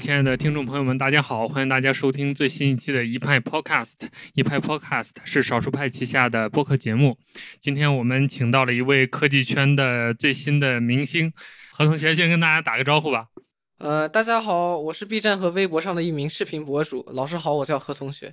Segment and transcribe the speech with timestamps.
[0.00, 1.46] 亲爱的听众朋友们，大家好！
[1.46, 4.08] 欢迎大家收听最新一期的一派 Podcast。
[4.32, 7.18] 一派 Podcast 是少数派旗下的播客节目。
[7.60, 11.30] 今天我们请到了一位科技圈的最新的明星，
[11.72, 13.26] 何同学先跟大家打个招呼吧。
[13.76, 17.06] 呃，大家好，我是 B 站和微博上的一名视频博主。
[17.12, 18.32] 老师好，我叫何同学。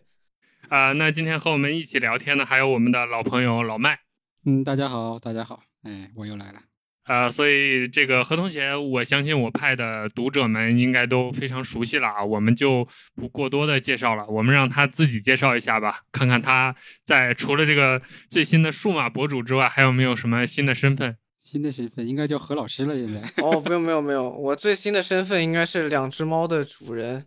[0.70, 4.00] 啊，那今天和我们一起聊天的还有我们的老朋友老麦。
[4.46, 6.62] 嗯，大家好，大家好，哎，我又来了。
[7.08, 21.16] 呃，所以这个何同学，我相信我派的读者们应该都非常熟悉了啊，我们就不过多的介绍了，我们让他自己介绍一下吧，看看他在除了这个最新的数码博主之外，还有没有什么新的身份？
[21.42, 23.22] 新的身份应该叫何老师了，现在。
[23.42, 27.26] 哦，不用没有没有，我最新的身份应该是两只猫的主人，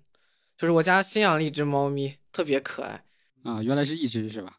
[0.59, 3.03] 就是我家新养了一只猫咪，特别可爱。
[3.44, 4.53] 啊，原来是一只是吧？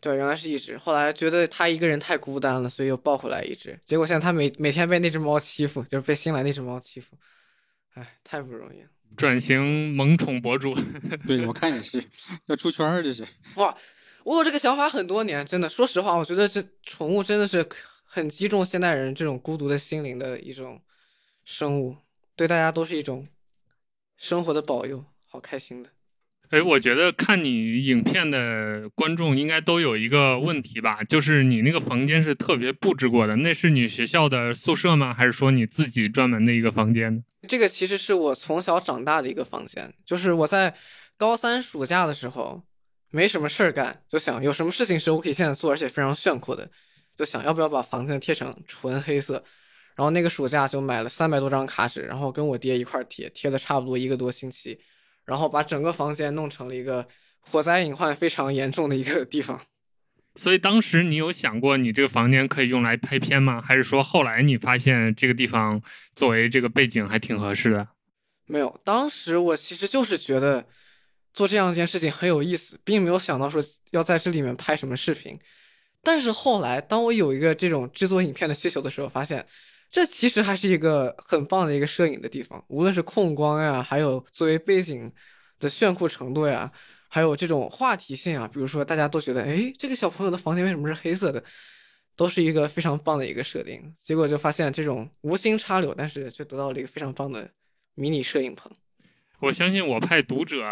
[0.00, 0.78] 对，原来是一只。
[0.78, 3.78] 后来觉得它一个人太孤单了，所以又抱回来一只。
[3.84, 7.16] 结果现在它每每天被那只猫欺负，就是被新来那只猫欺负。
[7.94, 8.88] 哎，太不容易了。
[9.16, 10.72] 转型萌宠博主，
[11.26, 12.00] 对我看也是
[12.46, 13.26] 要出圈儿，这是。
[13.56, 13.76] 哇，
[14.22, 15.68] 我有这个想法很多年，真的。
[15.68, 17.68] 说实话，我觉得这宠物真的是
[18.04, 20.80] 很击中现代人这种孤独的心灵的一种
[21.44, 21.96] 生物，
[22.36, 23.26] 对大家都是一种
[24.16, 25.90] 生活的保佑，好开心的。
[26.50, 35.12] 哎，我觉得看你影片的观众应该都有一个问题吧，就是你那个房间是特别布置过的，那是你学校的宿舍吗？
[35.12, 37.22] 还是说你自己专门的一个房间？
[37.46, 40.74] 这个其实是我从小长大的一个房间，就是我在
[41.18, 42.62] 高三暑假的时候
[43.10, 46.70] 没什么事儿干，就想有什么事情是我可以现在做，而且非常炫酷的，
[47.14, 49.44] 就想要不要把房间贴成纯黑色。
[49.94, 54.78] 然后那个暑假就买了三百多张卡纸，然后跟我爹一块贴，贴了差不多一个多星期。
[55.28, 57.06] 然后把整个房间弄成了一个
[57.40, 59.60] 火灾隐患非常严重的一个地方，
[60.34, 63.60] 所以当时你有想过你这个房间可以用来拍片吗？
[63.60, 65.82] 还是说后来你发现这个地方
[66.14, 67.88] 作为这个背景还挺合适的？
[68.46, 70.64] 没有，当时我其实就是觉得
[71.34, 75.38] 做这样一件事情很有意思，并没有想到说要在这里面拍什么视频。
[76.02, 79.46] 但是后来当我有一个这种制作影片的需求的时候，发现。
[79.90, 85.10] 这其实还是一个很棒的一个摄影的地方，无论是控光呀，还有作为背景
[85.58, 86.70] 的炫酷程度呀，
[87.08, 91.42] 还有这种话题性啊，比如说大家都觉得，哎，这个小朋友的房间为什么是黑色的，
[92.14, 93.94] 都是一个非常棒的一个设定。
[94.02, 97.50] 结果就发现这种无心插柳，但是却得到了一个非常棒的
[97.94, 98.70] 迷你摄影棚。
[99.40, 100.66] 我相信我派读者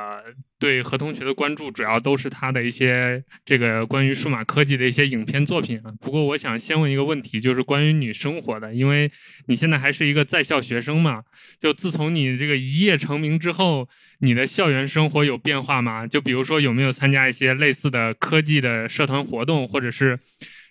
[0.59, 5.93] 对何同学的关注，主要都是他的一些这个关于数码科技的一些影片作品啊。
[6.01, 9.11] 不过，我想先问一个问题，就是关于你生活的，因为
[9.47, 11.23] 你现在还是一个在校学生嘛。
[11.61, 13.89] 就自从你这个一夜成名之后，
[14.19, 16.05] 你的校园生活有变化吗？
[16.05, 20.19] 就比如说有没有参加一些类似的科技的社团活动，或者是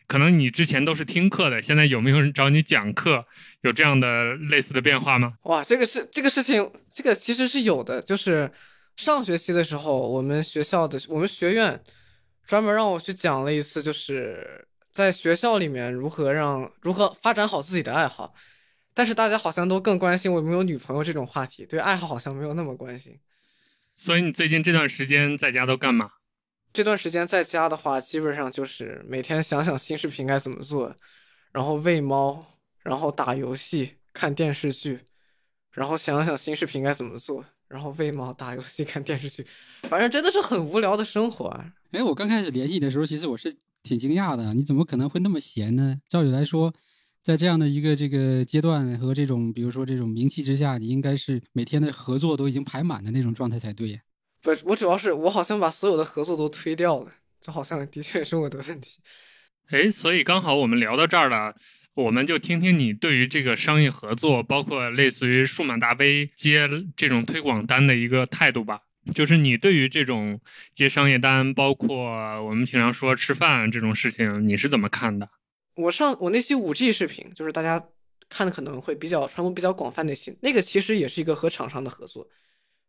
[0.08, 3.26] 可能你之前都是听课的，现在有没有人找你讲课？
[3.62, 5.34] 有这样的类似的变化吗？
[5.44, 8.02] 哇，这个是这个事情，这个其实是有的。
[8.02, 8.52] 就是
[8.96, 11.82] 上学期的时候，我们学校的我们学院
[12.46, 18.36] 专门让我去讲了一次，就是在学校里面如何让如何发展好自己的爱好。
[18.94, 23.20] 但是大家好像都更关心我有没有女朋友这种话题，对爱好好像没有那么关心。
[23.96, 26.12] 所以你最近这段时间在家都干嘛？
[26.76, 30.96] 这段时间在家的话，基本上就是每天想想新视频该怎么做，
[31.52, 32.46] 然后喂猫。
[32.84, 35.00] 然后打游戏、看电视剧，
[35.72, 39.44] 然后想想新视频该怎么做，然后喂猫、打游戏、看电视剧，
[39.90, 41.74] 反正真的是很无聊的生活啊！
[41.94, 46.00] 哎，我刚开始联系你的时候，其实我是挺惊讶的，你怎么可能会那么闲呢？
[46.08, 46.72] 照理来说，
[47.24, 54.00] 在这样的一个这个阶段和这种，比如说这种名气之下，你应该是每天的合作都已经排满的那种状态才对呀。
[54.46, 57.12] 不，我主要是我好像把所有的合作都推掉了，
[57.42, 59.00] 这好像的确是我的问题。
[59.72, 61.56] 哎，所以刚好我们聊到这儿了。
[61.96, 68.82] 我们就听听你对于这个商业合作，包括类似于数码大杯接这种推广单的一个态度吧。
[69.14, 70.40] 就是你对于这种
[70.74, 72.12] 接商业单，包括
[72.44, 75.28] 我们平常说吃饭这种事情，你是怎么看的？
[75.76, 77.84] 我上我那期五 G 视频，就是大家
[78.30, 82.28] 看的可能会比较传播比较广泛的些，那个其实也是一个和厂商的合作。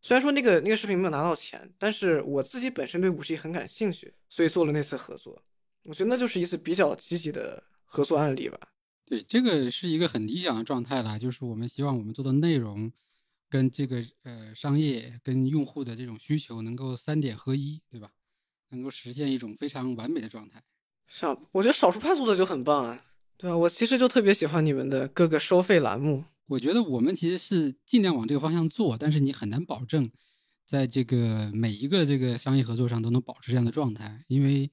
[0.07, 5.43] 虽然说那个那个视频没有拿到钱，但是我自己本身对五十一很感兴趣，所以做了那次合作。
[5.83, 8.57] 我觉得那就是一次比较积极的合作案例吧。
[9.05, 12.93] 对，这个是一个很理想的状态啦，就是我们希望我们做的内容，
[13.51, 18.13] 跟这个呃商业跟用户的这种需求能够三点合一，对吧？
[18.69, 20.63] 能够实现一种非常完美的状态。
[21.09, 23.05] 是啊，我觉得少数派做的就很棒啊，
[23.37, 23.57] 对啊？
[23.57, 26.23] 我其实就特别喜欢你们的各个收费栏目。
[26.47, 30.11] 我觉得我们其实是尽量往这个方向做，但是你很难保证，
[30.65, 34.71] 在这个每一个这个商业合作上都能保持这样的状态，因为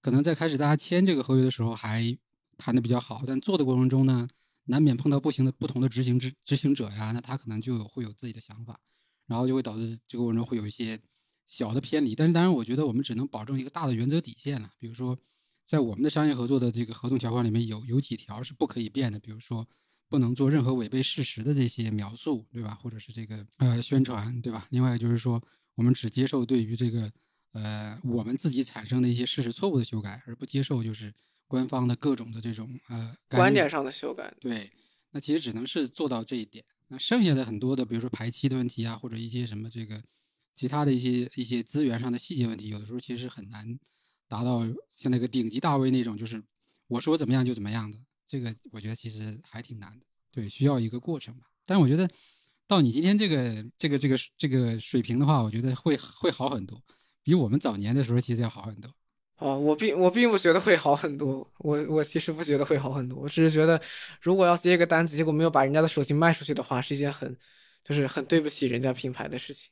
[0.00, 2.16] 可能在开始大家签这个合约的时候还。
[2.56, 4.28] 谈的比较好，但做的过程中呢，
[4.66, 8.78] 难免碰到不行的不同的执行执执行者呀，那他可能就会有自己的想法，
[9.26, 11.00] 然后就会导致这个过程中会有一些
[11.48, 12.14] 小的偏离。
[12.14, 15.18] 但是当然，我觉得我们只能保证一个大的原则底线了，比如说
[15.64, 19.68] 在我们的商业合作的这个合同条款里面有有几条是不可以变的，比如说。
[20.08, 22.74] 不能做任何违背事实的这些描述，对吧？
[22.74, 24.66] 或者是这个呃宣传，对吧？
[24.70, 25.42] 另外就是说，
[25.74, 27.10] 我们只接受对于这个
[27.52, 31.12] 呃我们自己产生的一些事实错误的修改，而不接受就是
[31.48, 34.32] 官方的各种的这种呃观点上的修改。
[34.40, 34.70] 对，
[35.10, 36.64] 那其实只能是做到这一点。
[36.88, 40.02] 那剩下的很多的，比如说排期的问题啊，或者一些什么这个
[40.54, 43.78] 其他的一些一些资源上的细节问题，有的时候其实很难
[44.28, 44.64] 达到
[44.94, 46.42] 像那个顶级大 V 那种，就是
[46.88, 47.98] 我说怎么样就怎么样的。
[48.26, 51.44] 这个我觉得其实还挺难的，对，需要一个过程吧。
[51.66, 52.08] 但我觉得
[52.66, 56.82] 到你今天这个这个这个这个水平的话，我觉得会会好很多，
[57.22, 58.90] 比我们早年的时候其实要好很多。
[59.36, 63.80] 哦，我并我并不觉得会好很多，我我其实不觉得会好很多，我只是觉得
[64.20, 67.36] 如果要接一个单子，结果没有把人家的手机卖出去的话，是一件很
[67.82, 69.70] 就是很对不起人家品牌的事情。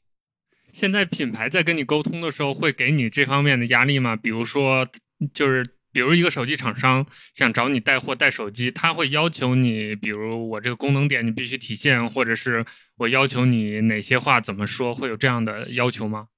[0.72, 4.16] 现在品牌在跟你沟通的时候，会给你这方面的压力吗？
[4.16, 4.87] 比如说，
[5.32, 5.64] 就是。
[5.93, 12.65] 比如一个手机厂商想找你带货带手机，他会要求你，比如我这个功能点你必须体现，或者是
[12.97, 16.29] 我要求你哪些话怎么说，会有这样的要求吗？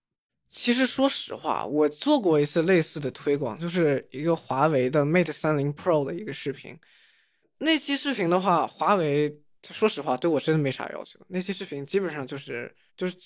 [0.48, 6.78] 其实说实话，我做过一次类似的推广，就是一个华为的 Mate 三零 Pro 的一个视频。
[7.58, 9.40] 那期视频的话，华为
[9.70, 11.18] 说实话对我真的没啥要求。
[11.28, 13.16] 那期视频基本上就是就是。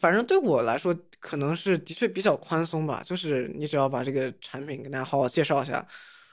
[0.00, 3.02] 反正对我来说，可能是的确比较宽松吧。
[3.04, 5.86] 就是你只要把这个产品跟大家好好介绍一下，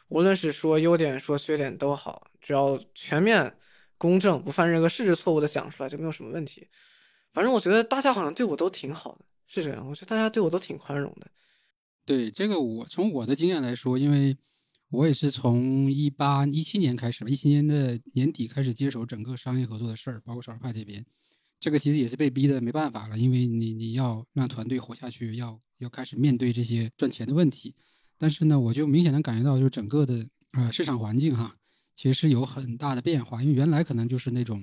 [0.07, 3.53] 无论是说优点说缺点都好，只要全面、
[3.97, 6.65] 公正、不犯任何事实错误的讲出来，就没有什么问题。
[7.33, 9.85] 反正我觉得大家好像对我都挺好的，是这样。
[9.87, 11.27] 我觉得大家对我都挺宽容的。
[12.05, 14.35] 对这个，我从我的经验来说，因为
[14.89, 21.05] 我也是从一八一七年开始吧，一七年的年底开始接手整个商业合作的事儿，包括少儿派这边。
[21.63, 27.73] 这个其实也是被逼的没办法了，因为你你要让团队活下去，要要开始面对这些赚钱的问题。
[28.17, 31.55] 但是呢，我就明显能感觉到，就是整个的呃市场环境哈，
[31.95, 33.41] 其实是有很大的变化。
[33.41, 34.61] 因为原来可能就是那种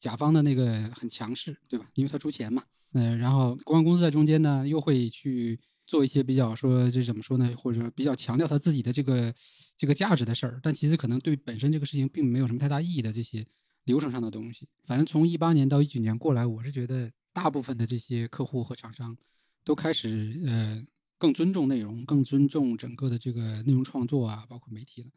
[0.00, 1.86] 甲方的那个很强势，对吧？
[1.92, 2.62] 因为他出钱嘛，
[2.94, 9.34] 嗯，然后公关公司在中间呢，又会去做一些比较说这怎么说呢，或者比较强调他自己的这个
[9.76, 10.58] 这个价值的事儿。
[10.62, 13.46] 但其实可能对本身这个事情并没有什么太大意义的这些。
[13.88, 19.16] 流程上的东西，反正从一八年到一九年过来，我是觉得大部分的这些客户和厂商
[19.64, 20.86] 都开始呃
[21.16, 25.08] 更尊重内容，更尊重整个的这个内容创作啊，包括媒体了。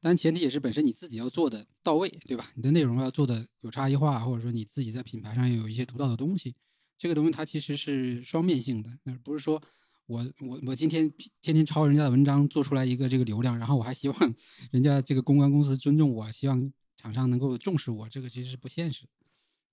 [0.00, 2.52] 但前提也是本身你自己要做的到位，对吧？
[2.54, 6.54] 你的内容要做的有差异化，或者说你自己在品牌上有一些独到的东西。
[6.96, 8.90] 这个东西它其实是双面性的，
[9.24, 9.60] 不是说
[10.06, 11.12] 我我我今天
[11.42, 14.34] 天天抄人家的文章做出来一个这个流量，然后我还希望
[14.70, 16.72] 人家这个公关公司尊重我，希望。
[17.00, 19.10] 厂商能够重视我，这个其实是不现实的，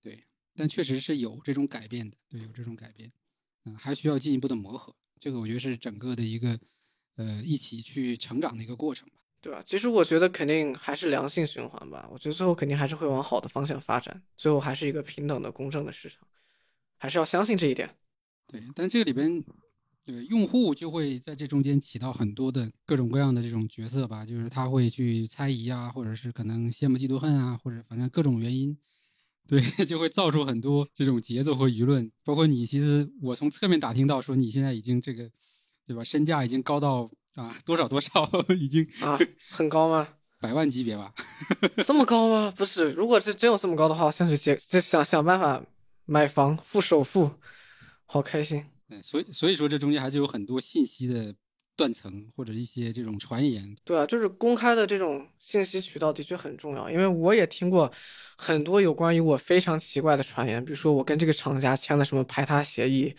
[0.01, 0.23] 对，
[0.55, 3.11] 但确实是有这种改变的，对，有这种改变，
[3.65, 6.57] 嗯，还需要进一步的磨合，这个我觉得是整个的一个，
[7.17, 9.61] 呃，一起去成长的一个过程吧，对吧？
[9.65, 16.25] 其实我觉得肯定还是良性循环吧，我觉得最后肯定还是会往好的方向发展，最后还是一个平等的、公正的市场，
[16.97, 17.93] 还是要相信这一点。
[18.47, 19.43] 对，但这个里边。
[20.07, 28.77] 对，用户就会在这中间起到很多的各种各样的这种角色吧，就是他会去猜疑啊，或者是可能羡慕嫉妒恨啊，或者反正各种原因，
[29.45, 32.09] 对， 就会造出很多这种节奏和舆论。
[32.23, 35.29] 包括你，其实我从侧面打听到说，你现在已经这个，
[35.85, 36.01] 对吧？
[36.05, 40.07] 身价已经高到啊多少多少， 已经啊很高吗？
[40.39, 41.13] 百万级别吧？
[41.85, 42.53] 这么高吗？
[42.55, 45.61] 不是，如果是真有这么高的话，我现在就就想想办法
[46.05, 47.31] 买房付首付，
[48.05, 48.67] 好开心。
[49.03, 51.35] 所以所以说这中间还是有很多信息的
[51.75, 53.75] 断层或者一些这种传言。
[53.83, 57.91] 对啊，就是公开的这种信息渠道的确很重要，因为我也听过
[58.37, 63.13] 很多有关于我非常奇怪的传言，比如说我跟这个厂家签了什么排他协议，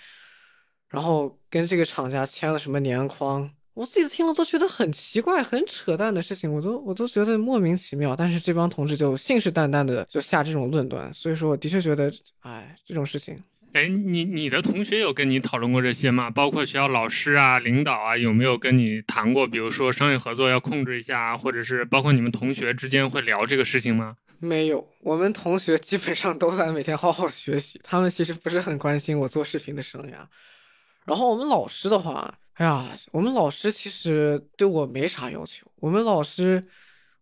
[0.89, 8.17] 然后跟这个厂家签了什么年框，我自己听了都觉得很奇怪、很扯淡的事情，我都我都觉得莫名其妙。
[8.17, 13.41] 但是这帮同志就信誓旦旦的就下这种论断，所以说我的确觉得，哎，这种事情。
[13.75, 16.31] 哎，你你的同学有跟你讨论过这些吗？
[16.31, 19.47] 包括学校老师啊、领导啊，有没有跟你谈过？
[19.47, 24.17] 比如说商业合作要控制一下，或者是包括你们同学之间会聊这个事情吗？
[24.41, 30.15] 没有，我们同学基本上都在每天好好学习，他们其实不是很关心我做视频的生涯。
[31.05, 35.67] 然后我们老师的话，哎呀，我们老师其实对我没啥要求。
[35.77, 36.67] 我们老师，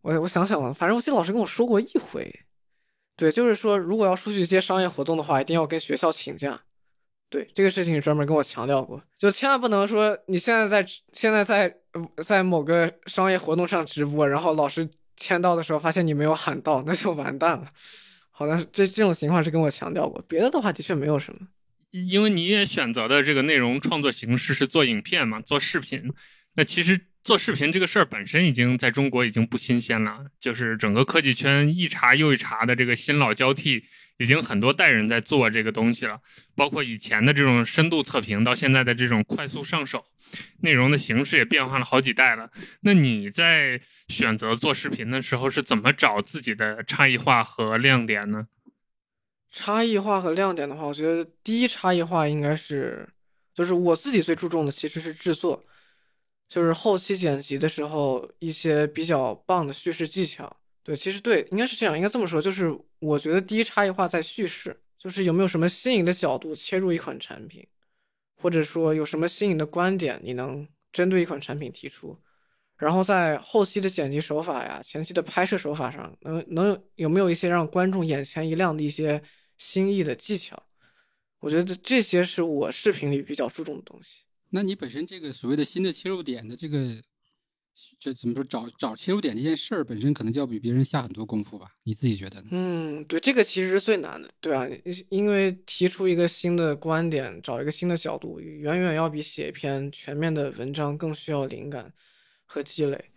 [0.00, 2.33] 我我想想啊，反正我记得老师跟我说过一回。
[3.16, 6.61] 对，就是说，如果要出去接商业活动的话，一定要跟学校请假。
[7.28, 11.75] 对，这个事情专门跟我强调过，就千万不能说你现在在现在在
[12.23, 17.68] 在某个商业活动上直播，然后老师签到的时候发现你没有喊到，那就完蛋了。
[18.30, 21.49] 好像这这种情况是跟我强调过，别的的话的确没有什么。
[21.90, 26.12] 因为你也选择的这个内容创作形式是做影片嘛，做视频。
[26.54, 33.83] 那其实做视频这个事儿本身已经在中国已经不新鲜了，就是整个科技圈一茬又一茬的这个新老交替，
[34.18, 36.21] 已经很多代人在做这个东西了。
[36.54, 40.04] 包括以前的这种深度测评，到现在的这种快速上手，
[40.61, 42.49] 内容的形式也变化了好几代了。
[42.83, 48.47] 那你在选择做视频的时候，是怎么找自己的差异化和亮点呢？
[49.50, 53.09] 差异化和亮点的话，我觉得第一差异化应该是，
[53.52, 55.64] 就是我自己最注重的其实是制作，
[56.49, 60.55] 就是后期剪辑的时候一些比较棒的叙事技巧。
[60.83, 67.67] 对，其实对，应该是这样，应该这么说，就是我觉得第一差异化在叙事，就是有没有什么新颖的角度切入一款产品，
[68.41, 72.19] 或者说有什么新颖的观点你能针对一款产品提出，
[72.76, 79.23] 然后在后期的剪辑手法呀、前期的拍摄手法上，能能有有没有一些让观众眼前一亮的一些。
[79.59, 80.65] 新意的技巧，
[81.41, 84.25] 我觉得这些是我视频里比较注重的东西。
[84.50, 87.03] 那你本身这个所谓的新的切入点的这个，
[87.99, 88.45] 这怎么说？
[88.45, 91.69] 找找切入点这件事儿本身可能就要比别人下很多功夫吧？
[91.83, 92.49] 你自己觉得呢？
[92.53, 94.67] 嗯，对，这个其实是最难的，对啊，
[95.11, 101.93] 因为提出一个新的观点，找一个新的角度，远远要比写一篇全面的文章更需要灵感
[102.45, 103.12] 和积累。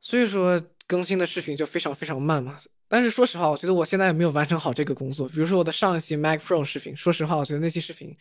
[0.00, 2.58] 所以说，更新的视频就非常非常慢嘛。
[2.88, 5.28] 但是说实话，我觉得我现在也没有完成好这个工作。
[5.28, 8.16] 比如说我的上一期 Mac Pro 视频，说实话，我觉得那期视频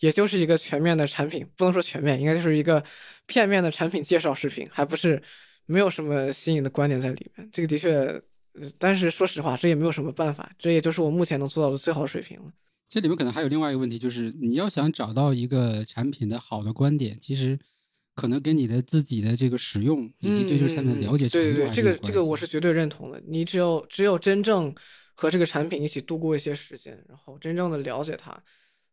[0.00, 2.82] 也就是一个全面的产品，不能说全面，应该就是一个
[3.26, 5.22] 片面的产品介绍视频，还不是
[5.66, 7.48] 没有什么新颖的观点在里面。
[7.52, 8.22] 这个的确，
[8.78, 12.52] 但是说实话，这也没有什么办法，这也就是我目前能做到的最好水平了。
[12.88, 17.58] 这里面可能还有另外一个问题，就是你要想找到一个产品的好的观点，其实。
[18.16, 23.20] 可能跟你的自己的这个使用以及对这个产品的了解对对对，这个这个我是绝对认同的。
[23.26, 24.72] 你只有只有真正
[25.16, 28.30] 和这个产品一起度过一些时间，然后真正的了解它，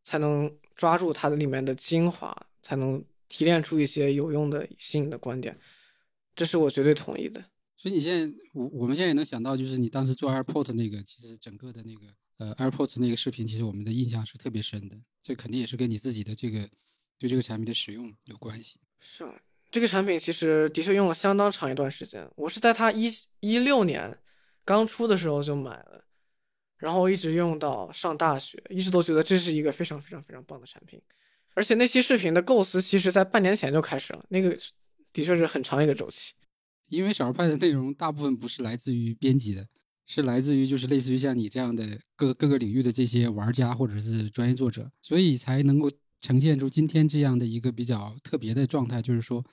[0.03, 5.57] 才能抓住它的里面的精华，才能提炼出一些有用的新颖的观点。
[6.35, 7.43] 这是我绝对同意的。
[7.77, 12.01] 所以你现在，我我们现在也能想到，就是你当时做 AirPods 那个，其实整个的那个
[12.37, 14.95] 呃 AirPods 那个视频，其实我们的印象是特别深的。
[15.23, 16.69] 这肯定也是跟你自己的这个
[17.17, 18.77] 对这个产品的使用有关系。
[18.99, 19.33] 是啊，
[19.71, 22.29] 这个产品其实的确用了相当长一段时间。
[22.35, 24.15] 我是在它一一六年
[24.63, 26.05] 刚出的时候就买了，
[26.81, 31.01] 然后一直用到上大学，一直都觉得这是一个非常非常非常棒的产品。
[31.53, 34.57] 而且那期视频的构思，其实在半年前就开始了，那个
[35.13, 36.33] 的确是很长一个周期。
[36.87, 39.65] 因为少儿派的内容大部分不是来自于编辑的，
[40.05, 45.89] 是来自于就是类似于像你这样的各各个领域的这些玩家或者是专业作者，所以才能够。
[46.23, 49.43] 呈现出今天这样的一个比较特别的状态，就是说，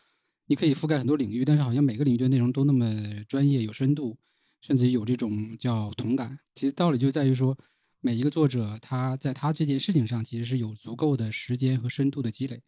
[0.48, 2.84] 你可以覆盖很多领域，但是好像每个领域的内容都那么
[3.26, 4.18] 专业、有深度，
[4.60, 6.38] 甚至有这种叫同感。
[6.54, 7.56] 其实道理就在于说，
[8.00, 12.62] 每一个作者他在他这件事情上其实是有足够的时间和深度的积累。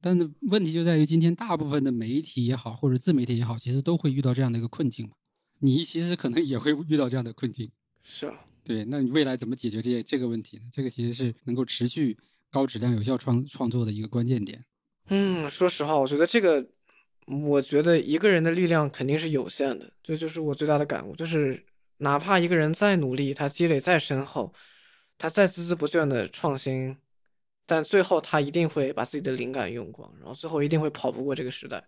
[0.00, 5.12] 但是问题就在于，今天大部分的媒体也好，或者自媒体也好，其实都会遇到这样的一个困境嘛。
[5.60, 7.70] 你其实可能也会遇到这样的困境。
[8.02, 8.84] 是啊，对。
[8.84, 10.64] 那你未来怎么解决这这个问题呢？
[10.72, 12.18] 这个其实是能够持续。
[12.52, 14.62] 高质量有效创创作的一个关键点。
[15.06, 16.68] 嗯，说实话，我觉得这个，
[17.26, 21.14] 我觉得一个人的力量肯定是有限的，这就是我最大的感悟。
[21.16, 21.64] 就是
[21.98, 24.52] 哪怕一个人再努力，他积累再深厚，
[25.18, 26.96] 他再孜孜不倦的创新，
[27.66, 31.82] 但最后他一定会把自己的灵感用光，然后最后一定会跑不过这个时代。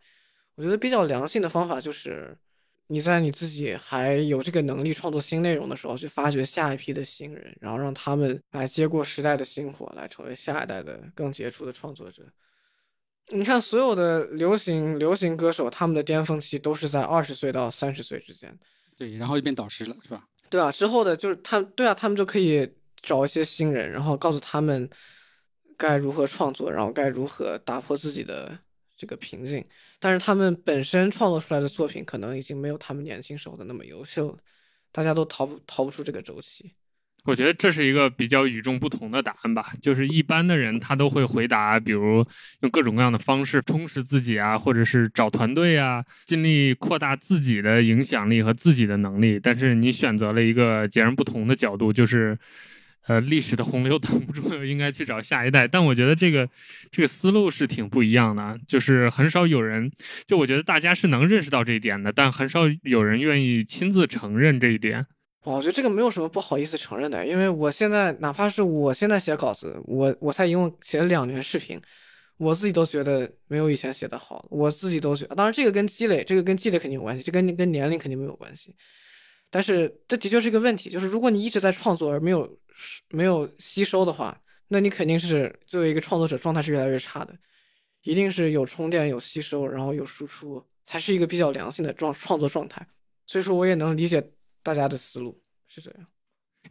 [0.55, 2.37] 我觉得比较良性的方法就是。
[2.89, 12.23] 你在你自己还有这个能力创作新内容的时候，去发掘下一批的新人，然后让他们来接过时代的薪火，来成为下一代的更杰出的创作者。
[13.29, 18.57] 你看，所有的流行流行歌手，他们的巅峰期都是在二十岁到三十岁之间。
[18.97, 20.27] 对，然后就变导师了，是吧？
[20.51, 22.71] 对啊，之后的就是他，对啊，他们就可以
[23.03, 24.89] 找一些新人，然后告诉他们
[25.77, 28.59] 该如何创作，然后该如何打破自己的。
[28.97, 29.63] 这个瓶颈，
[29.99, 34.39] 但是他们本身创作出来的作品可能已经没有他们年轻时候的那么优秀了，
[34.93, 36.73] 大家都逃不逃不出这个周期。
[37.25, 42.27] 我觉得这是一个比较与众不同的答案吧，就是一般的人他都会回答，比如
[42.61, 49.41] 用各种各样的方式充实自己啊，或者是找团队啊，尽力扩大自己的影响力和自己的能力。
[49.43, 52.39] 但是你选择了一个截然不同的角度，就是。
[53.07, 55.69] 呃，历史的洪流挡不住，应该去找下一代。
[55.69, 56.49] 但我觉得这个
[56.91, 59.93] 这个思路是挺不一样的，就是很少有人，
[60.27, 65.05] 就我觉得大家是能认识到这一点的，但很少有人愿意亲自承认这一点。
[65.45, 71.81] 我觉得这个没有什么不好意思承认的，因为我现在哪怕是我现在写稿子，我我才一共写了两年视频，
[72.39, 75.35] 我自己都觉得没有以前写的好，我自己都觉得。
[75.35, 78.75] 当然，这个跟积累，这个跟积累肯定有关系，这跟你跟年龄肯定没有关系。
[79.51, 82.59] 但是这的确是一个问题，就是如果你一直在创作而没有
[83.11, 87.35] 没有吸收的话，那你肯定是作为一个创作者状态是越来越差的，
[88.03, 92.85] 一定是有充电、有吸收，然后有输出，才是一个比较良性的状创作状态。
[93.27, 94.27] 所以说，我也能理解
[94.65, 96.01] 大家的思路是这样。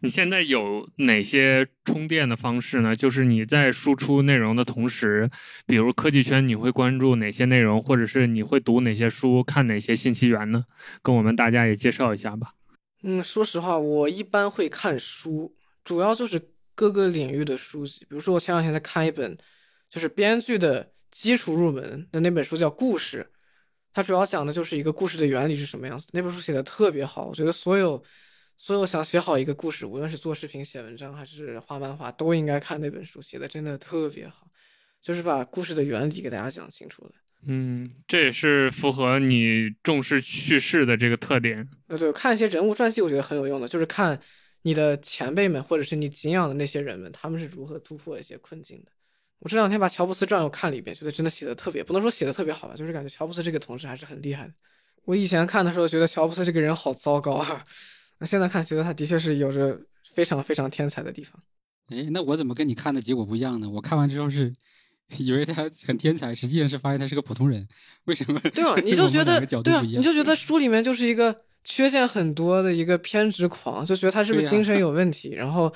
[0.00, 2.96] 你现在有哪些充电的方式呢？
[2.96, 5.30] 就是你在输出内容的同时，
[5.64, 10.64] 比如科技圈，你会关注哪些内容，或者是你会读哪些书、看哪些信息源呢？
[11.00, 12.54] 跟我们大家也介绍一下吧。
[13.04, 18.00] 嗯，说实话，我一般会看书，主要就是各个领域的书籍。
[18.00, 19.38] 比如说，我前两天在看一本，
[19.88, 23.30] 就是编剧的基础入门的那本书，叫《故事》，
[23.94, 26.08] 它主要讲的就是一个故事的原理是什么样子。
[26.12, 28.04] 那本书写的特别好，我觉得所有。
[28.56, 34.46] 所有想写好一个故事，无论是做视频、写文章还是画漫画，都应该看那本书，写的真的特别好，
[35.02, 37.10] 就是把故事的原理给大家讲清楚了。
[37.46, 41.68] 嗯，这也是符合你重视叙事的这个特点。
[41.88, 44.18] 呃，对，看一些人物传记，我觉得很有用的，就是看
[44.62, 48.92] 你的前辈们或者是你敬仰的那些人们，他们是如何突破一些困境的。
[49.40, 54.52] 我这两天把乔布斯传又看了一遍，觉得真的写的特别，不能说写的特别好吧，就是感觉乔布斯这个同事还是很厉害的。
[55.04, 57.64] 我以前看的时候觉得乔布斯这个人好糟糕啊。
[58.18, 59.78] 那现在看，觉得他的确是有着
[60.14, 61.42] 非常非常天才的地方。
[61.88, 63.68] 哎，那我怎么跟你看的结果不一样呢？
[63.68, 64.50] 我看完之后是
[65.18, 67.66] 以为他很天才，实际上是发现他是个普通人。
[68.04, 68.40] 为什么？
[68.54, 75.70] 对啊，你就 觉得对啊，你就觉得书里面就是一个缺陷很多的一个偏执狂，就觉得他是不是精神有问题，然后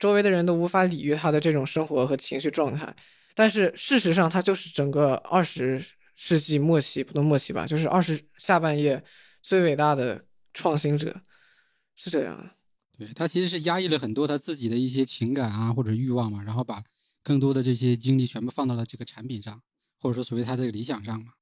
[0.00, 2.92] 周围的人都无法理喻他的这种生活和情绪状态。
[3.36, 5.80] 但是事实上，他就是整个二十
[6.16, 9.00] 世纪末期，不能末期吧，就是二十下半叶
[9.40, 11.20] 最伟大的创新者。
[12.02, 12.50] 是这样的，
[12.96, 16.82] 对他其实是压抑了很多他自己的一些情感啊或者欲望嘛，然后把
[17.22, 19.60] 更多的这些精力全部放到了这个产品上，
[19.98, 21.32] 或者说所谓他的理想上嘛。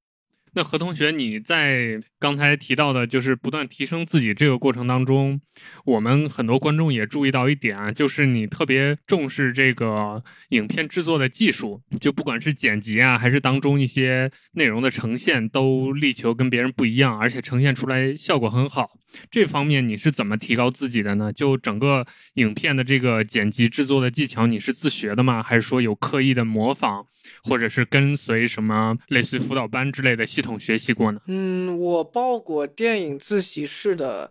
[0.55, 5.41] 那何同学，你在刚才提到的，就是不断提升自己这个过程当中，
[5.85, 18.91] 我们很多观众也注意到一点啊，就是你特别重视这个影片制作的技术，就不管是剪辑啊，还是当中一些内容的呈现，都力求跟别人不一样，而且呈现出来效果很好。
[19.31, 21.33] 这方面你是怎么提高自己的呢？
[21.33, 25.43] 就整个影片的这个剪辑制作的技巧，你是自学的吗？
[25.43, 27.07] 还是说有刻意的模仿？
[27.43, 31.21] 或者是跟随什么类似于辅导班之类的系统学习过呢？
[31.27, 34.31] 嗯，我报过电影自习室的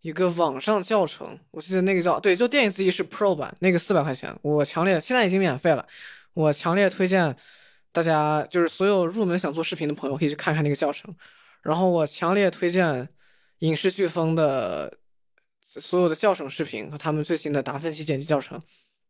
[0.00, 5.86] 一个网上教程，我记得那个叫对，就电影自习室 Pro 版，那个四百块钱，我强烈现在已经免费了，
[6.32, 7.36] 我强烈推荐
[7.92, 11.14] 大家，就是所有入门想做视频的朋友可以去看看那个教程。
[11.62, 13.08] 然后我强烈推荐
[13.60, 14.98] 影视飓风的
[15.62, 18.60] 所有的教程视频和他们最新的达芬奇剪辑教程。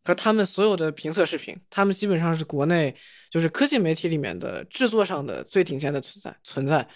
[0.05, 2.95] 和他们所有的评测视频，他们基本上是国内
[3.31, 6.87] 就是科技媒体里面的制作上的最顶尖的存在存在。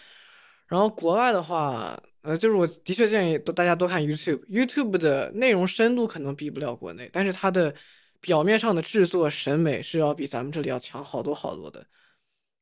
[0.66, 7.74] 然后国外的话，呃，就是我的确建议都大家多看 YouTube，YouTube 的内容深度可能比不了国内，但是它的
[8.20, 11.86] 表面上的制作审美是要比咱们这里要强好多好多的。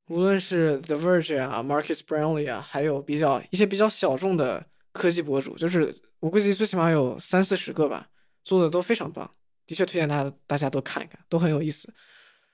[0.08, 8.06] 无论是 The Verge 啊，Marcus Brownlee 啊，还有比较一些比较小众的科技博主，就是我估计最起码有三四十个吧，
[8.44, 9.28] 做的都非常棒。
[9.66, 11.92] 的确推荐大家大家都看一看，都很有意思。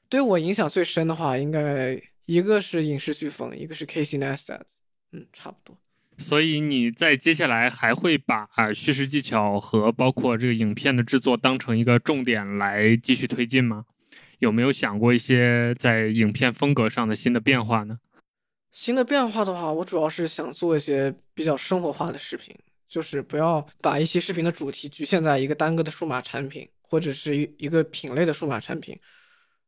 [0.08, 4.62] 对我影响最深的话，应该一个是影视飓风，一个是 Casey Neistat，
[5.12, 5.78] 嗯，差不多。
[6.18, 13.86] 所以你在接下来还会把叙事技巧和包括这个影片的制作当成一个重点来继续推进吗？
[14.38, 17.98] 有没有想过一些在影片风格上的新的变化呢？
[18.72, 22.54] 新的变化的话，我主要是想做一些比较生活化的视频，
[22.88, 26.68] 就是不要把一期视频的主题局限在一个单个的数码产品。
[26.92, 28.94] 或者是一一个品类的数码产品，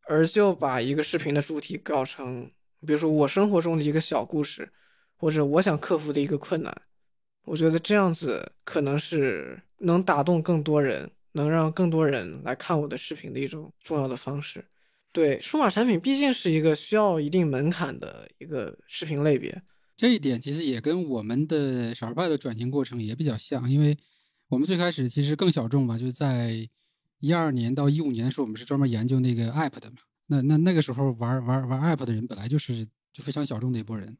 [0.03, 2.51] 而就把一个视频的主题搞成，
[2.87, 4.71] 比如说我生活中的一个小故事，
[5.17, 6.83] 或者我想克服的一个困难，
[7.47, 14.63] 我觉得这样子可能是能打动更多人，能让更多人来看我的视频的一种重要的方式。
[15.11, 19.63] 对，数码产品毕竟是一个需要一定门槛的一个视频类别，
[19.97, 23.97] 这一点其实也跟我们的少儿派的转型过程也比较像，因为
[24.49, 26.69] 我们最开始其实更小众吧，就在。
[27.25, 29.97] 一二年到一五年的时候，我们是专门研究那个 app 的嘛。
[30.27, 32.85] 那那那个时候玩玩玩 app 的人本来就是
[33.15, 34.15] 就非常小众的一波人。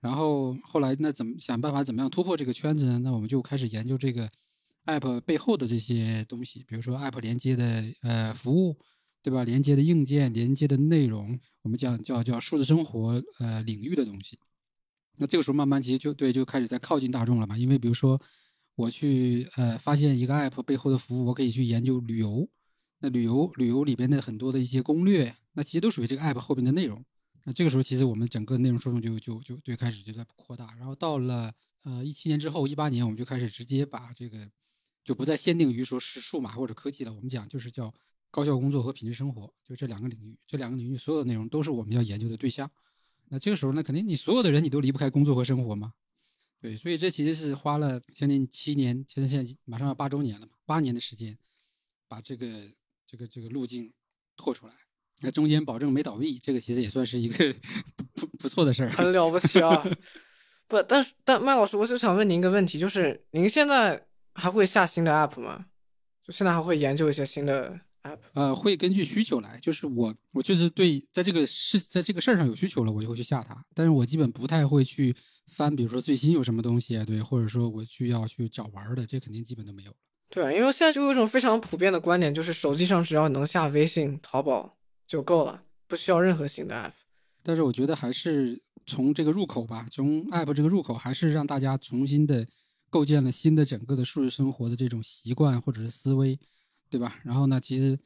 [0.00, 2.98] 然后后来那怎么想办法怎么样突破这个圈子呢？
[3.00, 4.30] 那我们就开始研究这个
[4.86, 8.78] app 背后的这些东西，比如说 app 连接的呃服务，
[9.20, 9.44] 对吧？
[9.44, 14.38] 连接的硬件、连接的内容，我们讲叫叫数字生活呃领域的东西。
[15.18, 17.58] 那这个时候慢慢其实就对就开始在靠近大众了嘛。
[17.58, 18.18] 因为比如说。
[18.74, 22.48] 我去呃发现一个 app 背后的服务，我可以去研究旅游。
[23.00, 27.04] 那旅游旅游里边的很多的一些攻略，那其实都属于这个 app 后边的内容。
[27.44, 30.72] 那这个时候，其实我们整个内容受众就就就最开始就在扩大。
[30.76, 34.48] 然后到了呃一七年之后，一八年我们就开始直接把这个
[35.04, 37.12] 就不再限定于说是数码或者科技了。
[37.12, 37.92] 我们讲就是叫
[38.30, 42.70] 高效工作和品质生活，就这两个领域，这两个领域所有的内容都是我们要研究的对象。
[43.28, 45.92] 那这个时候呢，肯定你所有的人你都离不开工作和生活嘛。
[46.62, 51.36] 对，所以这其实是花了将近七年，现在现在马上要八周年了嘛，八年的时间，
[52.06, 52.46] 把这个
[53.04, 53.92] 这个这个路径
[54.36, 54.72] 拓出来。
[55.22, 57.52] 那中间保证没倒闭，这个其实也算是一个
[57.96, 58.90] 不不不错的事儿。
[58.90, 59.84] 很了不起啊！
[60.68, 65.66] 不，但是但麦老师，我就想问您一个问题，就是您现在还会下新的 app 吗？
[66.24, 68.18] 就现在还会研究一些新的 app？
[68.34, 73.64] 呃，会根据需求来，就是我我就是对在这个事在这个事儿上有需求了，我就会去下它。
[73.74, 75.14] 但是我基本不太会去
[75.46, 79.96] 翻，比如说最新有什么东西啊，对，或者说我需要去找玩的，这肯定基本都没有了。
[80.28, 86.92] 对，因为现在就有一种非常普遍的观点，就是手机上只要能下微信、淘宝就够了，不需要任何新的 app。
[87.42, 92.48] 但是我觉得还是从这个入口吧，从 app 这个入口，还是让大家重新的
[92.88, 96.38] 构建了新的整个的数字生活的这种习惯或者是思维，
[96.88, 97.20] 对吧？
[97.24, 97.98] 然后呢，其实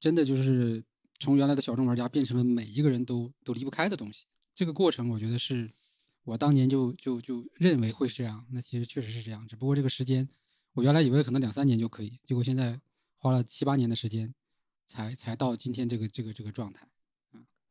[0.00, 0.82] 真的就是
[1.18, 4.24] 从原来的小众玩家变成了每一个人都都离不开的东西。
[4.54, 5.70] 这个过程，我觉得是
[6.26, 9.46] 我当年就就就认为会是这样，那其实确实是这样。
[9.46, 10.28] 只不过这个时间，
[10.74, 12.80] 我原来以为可能两三年就可以，结果现在
[13.16, 14.34] 花了七八年的时间，
[14.88, 16.88] 才才到今天这个这个这个状态。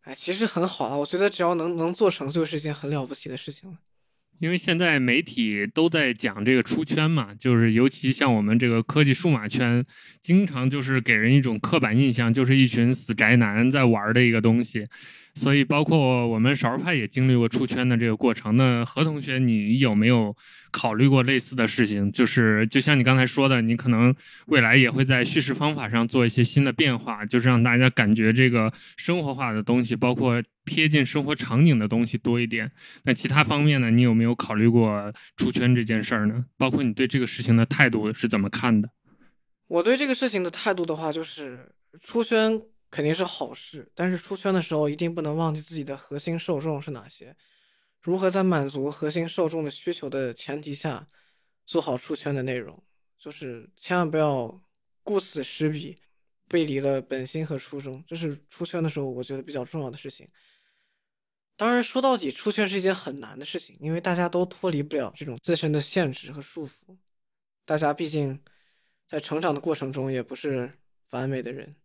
[0.03, 3.77] 哎，其实很好了，我觉得只要能能做成就是一件很了不起的事情了。
[4.39, 9.85] 因为现在媒体都在讲这个出圈嘛，就是尤其像我们这个科技数码圈，
[10.21, 14.87] 经常就是给人一种刻板印象，就是一群死宅男在玩的一个东西。
[15.35, 18.55] 所以，包括我们少儿派也经历过出圈的这个过程。
[18.55, 20.33] 那何同学，你有没有
[20.71, 22.09] 考虑过类似的事情？
[22.09, 32.71] 就是就像你刚才说的，你可能未来也会在叙事方法上做一些新的变化，就是让大家感觉这个生活化的东西，包括贴近生活场景的东西多一点。
[33.03, 33.91] 那其他方面呢？
[33.91, 36.45] 你有没有考虑过出圈这件事儿呢？
[36.57, 38.89] 包括你对这个事情的态度是怎么看的？
[39.67, 41.67] 我对这个事情的态度的话，就是
[41.99, 42.61] 出圈。
[42.95, 47.35] 肯定是好事，但是出圈的时候一定不能忘记自己的核心受众是哪些，
[48.01, 51.05] 如何在满足核心受众的需求的前提下
[51.65, 52.81] 做好出圈的内容，
[53.19, 54.61] 就是千万不要
[55.03, 55.99] 顾此失彼，
[56.47, 60.29] 背离了本心和初衷，这是出圈的时候我觉得比较重要的事情。
[61.57, 66.95] 当然说到底，出圈是一件很难的事情，因为大家都脱离不了这种自身的限制和束缚，
[67.65, 68.41] 大家毕竟
[69.05, 70.79] 在成长的过程中也不是
[71.09, 71.75] 完美的人。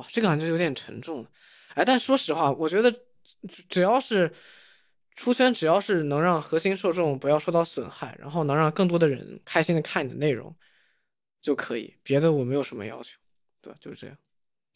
[0.00, 1.26] 哇，这个感觉有点沉重，
[1.74, 2.90] 哎，但说实话，我觉得
[3.68, 4.32] 只要是
[5.14, 10.56] 出圈，只要是能让核心受众不要受到损害，然后能让更多的人开心的看你的内容
[11.42, 13.18] 就可以，别的我没有什么要求，
[13.60, 13.74] 对？
[13.78, 14.16] 就是这样。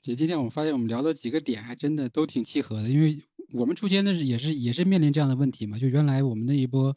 [0.03, 3.19] 姐今天我发现，我们聊的几个点还真的都挺契合的，因为
[3.55, 6.95] 我们出圈的是也是也是面临这样的问题嘛，就原来我们那一波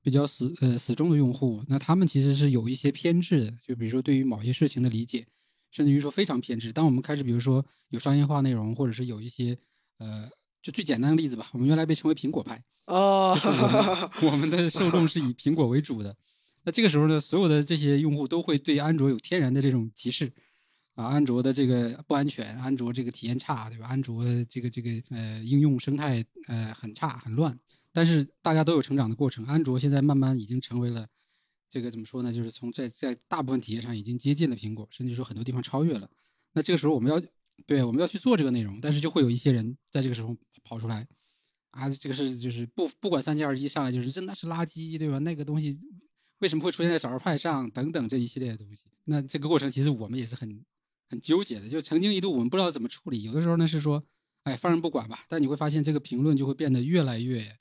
[0.00, 5.26] 比较死呃死忠的用户，那他们其实是有一些偏执的，就比如说对于某些事情的理解。
[5.76, 6.72] 甚至于说非常偏执。
[6.72, 9.58] 当我们开始，比如说有商业化内容，或者是有一些，
[9.98, 10.26] 呃，
[10.62, 11.50] 就最简单的例子吧。
[11.52, 13.36] 我们原来被称为苹果派哦，
[14.24, 16.16] 我们的受众是以苹果为主的。
[16.64, 20.32] 那这个时候呢，所有的这些用户都会对安卓有天然的这种歧视
[20.94, 23.86] 啊，安卓的这个不安全，安卓这个体验差，对吧？
[23.86, 27.54] 安卓这个这个呃应用生态呃很差很乱。
[27.92, 31.06] 但是大家都有成长的过程，安卓现在慢慢已经成为了。
[31.68, 32.32] 这个怎么说呢？
[32.32, 36.08] 就是从在在大部分体验上已经接近了苹果，甚至说很多地方超越了。
[36.52, 37.20] 那这个时候我们要
[37.66, 41.06] 对我们要去做这个内容，但是就会有一些人在这个时候跑出来
[41.70, 45.18] 啊，这个是就是不不管三七二十一上来就是真的是垃圾，对吧？
[45.18, 45.78] 那个东西
[46.38, 48.86] 为什么会出现在少儿派上等等这一系列的东西？
[49.04, 50.64] 那这个过程其实我们也是很
[51.10, 53.22] 很纠结的，就曾经一度我们不知道怎么处理。
[53.22, 54.02] 有的时候呢是说，
[54.44, 55.24] 哎，放任不管吧。
[55.28, 57.58] 但你会发现这个评论就会变得越来越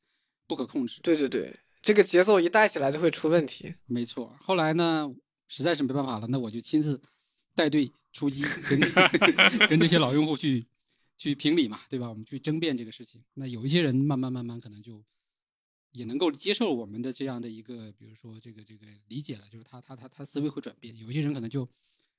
[0.47, 1.01] 不可控制。
[1.01, 1.53] 对对对。
[1.85, 3.75] 这个节奏一带起来就会出问题。
[3.85, 5.13] 没错，后来呢，
[5.47, 6.99] 实在是没办法了，那我就亲自
[7.53, 8.79] 带队出击，跟
[9.69, 10.65] 跟这些老用户去
[11.15, 12.09] 去评理嘛，对吧？
[12.09, 13.23] 我们去争辩这个事情。
[13.35, 15.05] 那有一些人慢慢慢慢可能就
[15.91, 20.97] 也能够接受我们的这样的一个，比如说这个这个理解了，就是他他他他思维会转变。
[20.97, 21.69] 有一些人可能就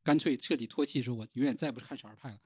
[0.04, 2.38] 干脆彻底脱气，说我永远再不看少儿派了，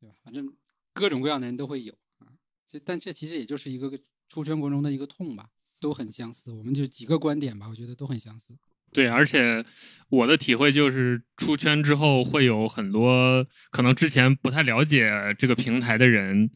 [0.00, 0.16] 对吧？
[0.24, 0.50] 反正
[0.94, 2.32] 各种各样的人都会有啊。
[2.66, 4.00] 这但这其实也就是一个
[4.30, 5.50] 出圈过程中的一个痛吧。
[5.84, 8.54] 都很相似，我们就几个观点吧，我觉得都很相似。
[8.90, 9.62] 对，而且
[10.08, 16.48] 我的体会就是，出圈之后会有很多可能之前不太了解这个平台的人，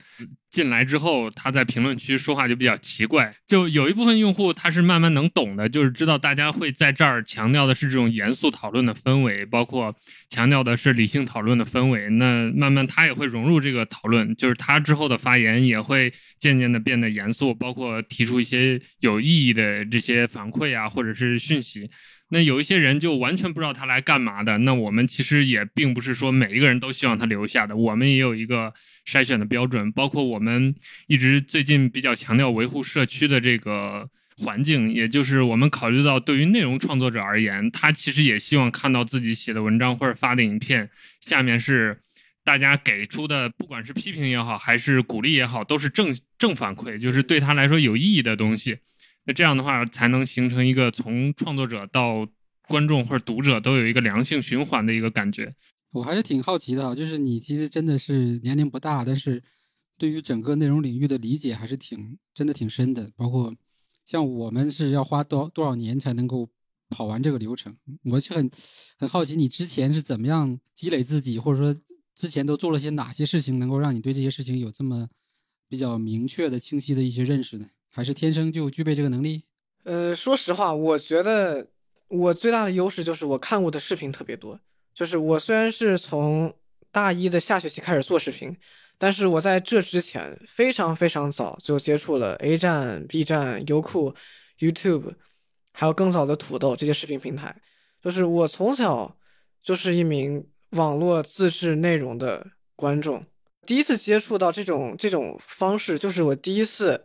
[0.50, 3.34] 进来之后，他在评论区说话就比较奇怪。
[3.46, 9.94] 就有一部分用户他是慢慢能懂的，就是知道大家会在这儿强调的是这种严肃讨论的氛围，包括
[10.30, 12.08] 强调的是理性讨论的氛围。
[12.10, 21.90] 那慢慢他也会融入这个讨论，就是他之后的发言也会渐渐的变得严肃，包括提出一些有意义的这些反馈啊，或者是讯息。
[22.30, 24.58] 那有一些人就完全不知道他来干嘛的。
[24.58, 28.70] 那我们其实也并不是说每一个人都希望他留下的，我们也有一个
[29.08, 29.90] 筛选的标准。
[29.92, 30.74] 包括我们
[31.06, 40.90] 一直最近比较强调维护社区的这个环境，也就是我们考虑到对于内容创作者而言，他其实也希望看到自己写的文章或者发的影片
[41.20, 41.98] 下面是
[42.44, 48.78] 大家给出的，不管是批评也好，还是鼓励也好，都是正正反馈，就是对他来说有意义的东西。
[49.24, 52.26] 那这样的话，才能形成一个从创作者到
[52.66, 55.52] 观众或者读者都有一个良性循环的一个感觉。
[55.92, 59.42] 我还是挺好奇的，就是你其实真的是年龄不大，但是
[59.96, 63.10] 对于整个内容领域的理解还是挺真的挺深的。
[63.16, 63.54] 包括
[64.04, 66.48] 像我们是要花多多少年才能够
[66.90, 68.50] 跑完这个流程，我就很
[68.98, 71.80] 很好奇，你之前是怎么样积累自己，或者说
[72.14, 75.08] 之前都做了些哪些事情，能够让你对这些事情有这么
[75.68, 77.66] 比较明确的、清晰的一些认识呢？
[77.90, 79.44] 还是天生就具备这个能力？
[79.84, 81.68] 呃，说实话，我觉得
[82.08, 84.60] 我最大的优势就是我看过的视频特别多。
[84.98, 86.52] 就是我虽然是从
[86.90, 88.56] 大一的下学期开始做视频，
[88.98, 94.12] 但是我在这之前非常非常早就接触了 A 站、B 站、优酷、
[94.58, 95.14] YouTube，
[95.72, 97.54] 还有更早的土豆这些视频平台。
[98.02, 99.16] 就是我从小
[99.62, 103.22] 就是一名网络自制内容的观众，
[103.64, 107.04] 第一次接触到这种这种方式，就是我第一次。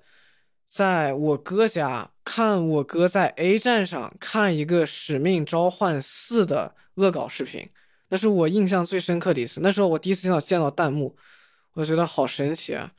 [0.67, 7.69] 在我哥家看我哥在 A 站上看一个《使命召唤四》的恶搞视频，
[8.13, 9.59] 那是我印象最深刻的一次。
[9.61, 11.15] 那时候我第一次见到见到弹幕，
[11.73, 12.91] 我觉得好神奇啊！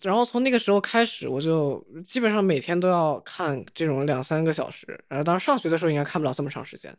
[0.00, 4.84] 然后从那个时候开始，我就基本上每天都要看这种两三个小时。
[5.06, 6.92] 然后当时上学的时候应该看不了这么长时间。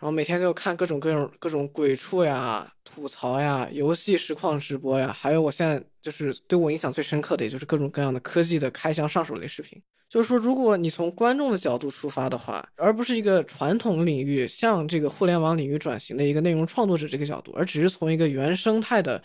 [0.00, 9.80] 然后每天就看各种各种各种鬼畜呀、吐槽呀、游戏实况直播呀，还有我现在就是对我影响最深刻的，也就是各种各样的科技的开箱上手类视频。
[10.08, 19.22] 就是说，如果你从观众的角度出发的话，而不是一个传统领域向这个互联网领域转型的一个内容创作者这个角度，而只是从一个原生态的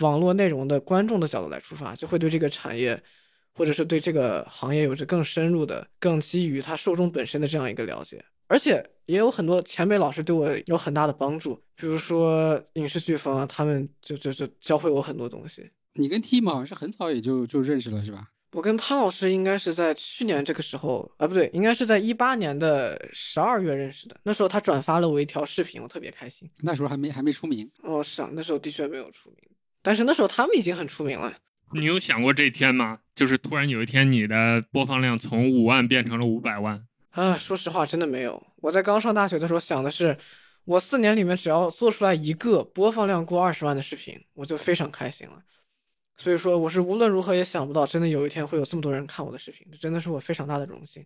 [0.00, 3.02] 网络内容的观众的角度来出发，就会对这个产业
[3.54, 8.22] 或者是对这个行业有着更深入的、更基于它受众本身的这样一个了解。
[8.48, 15.70] 而且也有很多前辈老师对我有很大的帮助，比如说影视飓风啊，他们就就就教会我很多东西。
[15.94, 18.28] 你跟 T 好像是很早也就就认识了，是吧？
[18.52, 24.16] 我跟潘老师应该是在去年这个时候啊，不对，应该是在一八年的十二月认识的。
[24.22, 26.48] 那时候他转发了我一条视频，我特别开心。
[26.62, 29.38] 那时候还没还没出名哦，是啊，那时候的确没有出名，
[29.82, 31.34] 但是那时候他们已经很出名了。
[31.74, 33.00] 你有想过这一天吗？
[33.14, 36.86] 就是突然有一天，你的播放量从五万变成了五百万。
[37.18, 38.40] 啊，说实话，真的没有。
[38.58, 40.16] 我在刚上大学的时候想的是，
[40.64, 45.42] 我四年里面只要做出来一个播放量过二十万的视频，我就非常开心了。
[46.16, 51.04] 所以说，我是无论如何也想不到，真的有一天会有这么多人看我的视频，这真的是我非常大的荣幸。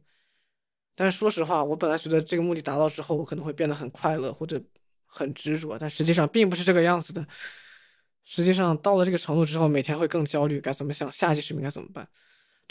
[0.95, 4.63] 但是说实话，我本来觉得这个目的达到之后，我可能会变得很快乐或者
[5.07, 7.27] 很执着，但实际上并不是这个样子的。
[8.25, 12.07] 实际上到了这个程度之后，每天会更焦虑，该怎么想下一期视频该怎么办。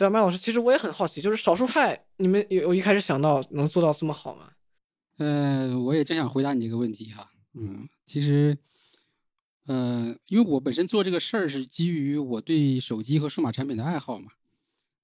[0.01, 4.51] 对啊，麦老师，其实我也很好奇，就是少数派，你们有有一开始想到能做到这么好吗？
[5.17, 7.29] 呃，我也正想回答你这个问题哈。
[7.53, 8.57] 嗯，其实，
[9.67, 14.31] 呃，因为我本身做这个事儿是基于我对手机和数码产品的爱好嘛。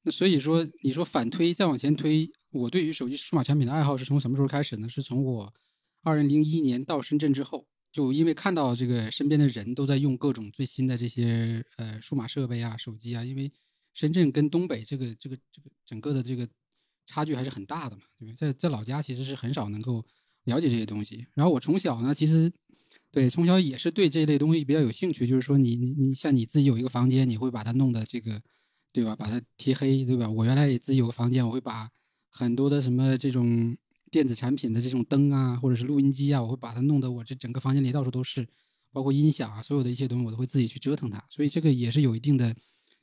[0.02, 4.90] 那所以说，你说反推再往前推，我对于手机数码产品的爱好是从什么时候开始呢？
[4.90, 5.54] 是从我
[6.02, 13.52] 二零零一年到深圳之后，就因为看到这个身边的人都在用各种最新的这些呃数码设备啊、手机啊，因为。
[13.98, 16.48] 深圳跟东北这个这个这个整个的这个
[17.08, 18.36] 差距还是很大的嘛，对吧？
[18.38, 20.06] 在在老家其实是很少能够
[20.44, 21.26] 了解这些东西。
[21.34, 22.54] 然后我从小呢，其实
[23.12, 25.26] 对从小也是对这类东西比较有兴趣。
[25.26, 28.40] 就是说，你你你像你自己有一个房间，你会把它弄的这个，
[28.94, 29.16] 对吧？
[29.16, 30.30] 把它贴黑，对吧？
[30.30, 31.90] 我原来也自己有个房间，我会把
[32.30, 33.76] 很多的什么这种
[34.12, 38.48] 电子产品的这种灯啊，或者是录音机啊，我会把它弄得我这整个房间里到处都是，
[38.92, 41.26] 包括音响啊，所有的一些东西我都会自己去折腾它。
[41.32, 42.56] 所以这个也是有一定的。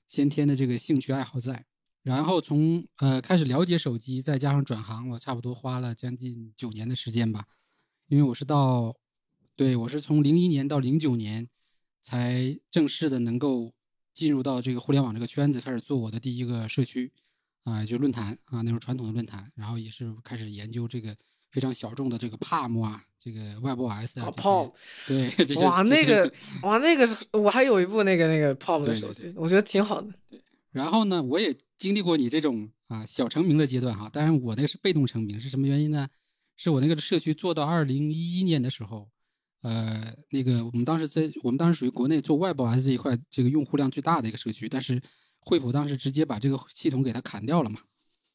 [0.06, 1.64] 先天的这个兴趣爱好在，
[2.02, 7.46] 然后从呃开始了解手机，再加上转行，我差不多花了将近九年的时间吧。
[8.08, 8.94] 因为我是到，
[9.56, 11.48] 对我是从零一年到零九年，
[12.02, 13.72] 才正式的能够
[14.12, 17.10] 进入到这个互联网这个圈子，开始做我的第一个社区，
[17.62, 21.16] 啊，就论坛啊，那种传统的论坛，然后也是开始研究这个
[21.54, 23.02] 非常小众的这个 Palm 啊。
[23.24, 24.70] 这个 WebOS 啊，Palm，
[25.06, 25.32] 对，
[25.64, 30.12] 哇，那个，哇，那个，我还有一部那个那个 Palm 的手机，我觉得挺好的。
[30.28, 30.38] 对，
[30.72, 36.06] 然后呢，我也经历过你这种啊小成名的阶段哈，当然我那个是被动成名，是什么原因呢？
[36.58, 39.08] 是我那个社区做到二零一一年的时候，
[39.62, 45.00] 呃，那个我们当时在我们当时属于国内做外包 S 这一块这个用户量最大的一个社区，但是
[45.40, 47.80] 惠普当时直接把这个系统给它砍掉了嘛，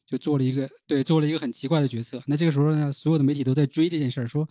[0.10, 2.22] 就做了一个对做了一个很奇怪的决策。
[2.26, 4.48] 那这个时候呢，所有的媒体都在追这件事儿，说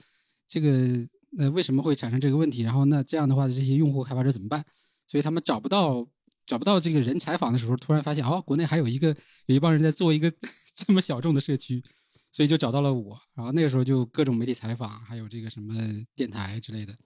[0.47, 1.07] 这个
[1.39, 2.63] 呃为什么会产生这个问题？
[2.63, 4.65] 然后那这样的话，这些用户开发者怎么办？
[5.07, 6.09] 所以他们找不到。
[6.49, 10.33] 找不到这个人采访的时候，突然发现哦，国内还有一个有一帮人在做一个
[10.75, 11.85] 这么小众的社区，
[12.33, 13.21] 所以就找到了我。
[13.35, 15.75] 然后那个时候就各种媒体采访，还有这个什么
[16.15, 16.97] 电台之类的，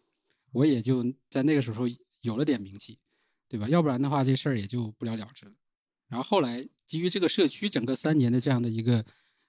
[0.53, 1.89] 我也就在那个时候
[2.21, 3.01] 有了点名气，
[3.49, 3.69] 对吧？
[3.69, 5.53] 要不然的话，这事儿也就不了了之了。
[6.13, 9.05] 然后后来基于这个社区整个三年的这样的一个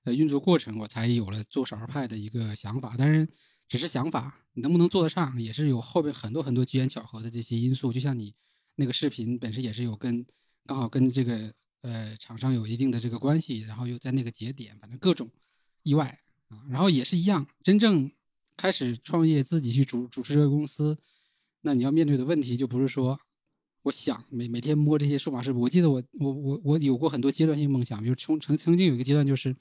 [0.05, 2.95] 呃运作过程，我才有了做少儿派的一个想法。
[2.97, 3.27] 但是
[3.67, 7.91] 只是想法，能不能做得上，也是有后面很多很多机缘巧合的这些因素。
[7.91, 8.33] 就像你。
[8.75, 10.25] 那个视频本身也是有跟
[10.65, 15.29] 刚好跟这个呃厂商有一定的这个关系，然后又在那个节点，反正各种
[15.83, 18.11] 意外啊，然后也是一样，真正
[18.57, 20.97] 开始创业自己去主主持这个公司，
[21.61, 23.19] 那你要面对的问题就不是说
[23.83, 29.55] 我想每每天摸这些数码视频，我记得我我我我有过很多阶段性梦想，比如曾曾曾经有一个阶段就是，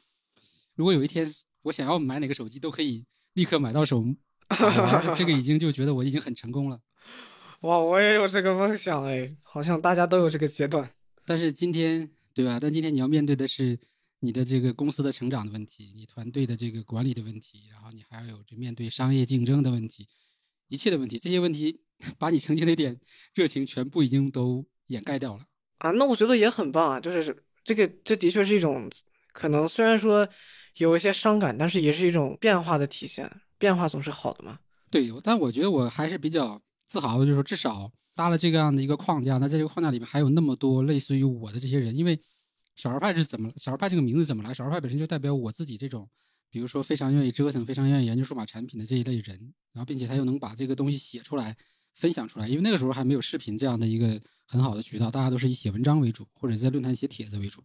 [0.74, 1.26] 如果有一天
[1.62, 3.04] 我想要买哪个手机都可以
[3.34, 4.04] 立刻买到手，
[5.16, 6.80] 这个已经就觉得我已经很成功了。
[7.62, 10.88] 哇，我也有这个梦想哎，好像大家都有这个阶段。
[11.26, 12.58] 但是今天，对吧？
[12.60, 13.78] 但今天你要面对的是
[14.20, 20.06] 你的这个公司的成长的问题，你团队的这个管理的问题，然后你还要有这面对商业竞争的问题，
[20.72, 21.78] 一切的问题，这些问题
[22.18, 22.98] 把你曾经那点
[23.34, 25.44] 热情全部已经都掩盖掉了
[25.78, 25.90] 啊。
[25.90, 28.90] 那我觉得也很棒啊，就是这个，这的确是一种
[29.32, 30.26] 可能，虽然说
[30.78, 33.30] 有一些伤感，但是也是一种变化的体现。
[33.58, 34.58] 变化总是好的嘛。
[34.90, 36.60] 对，但我觉得我还是比较。
[36.84, 41.96] 自豪的就是说，至少搭了这个样的一个框架，那在这个框架里面还有那么多类似于我的这些人。
[41.96, 42.20] 因为
[42.76, 44.52] 小儿派是怎么小儿派这个名字怎么来？
[44.52, 46.06] 小儿派本身就代表我自己这种，
[46.52, 49.52] 比如说非常愿意折腾、非常愿意研究数码产品的这一类人。
[49.72, 51.56] 然后，并且他又能把这个东西写出来、
[51.94, 52.46] 分享出来。
[52.46, 57.64] 因为那个时候还没有视频这样的一个很好的渠道，大家都是以写文章为主，或者在论坛写帖子为主。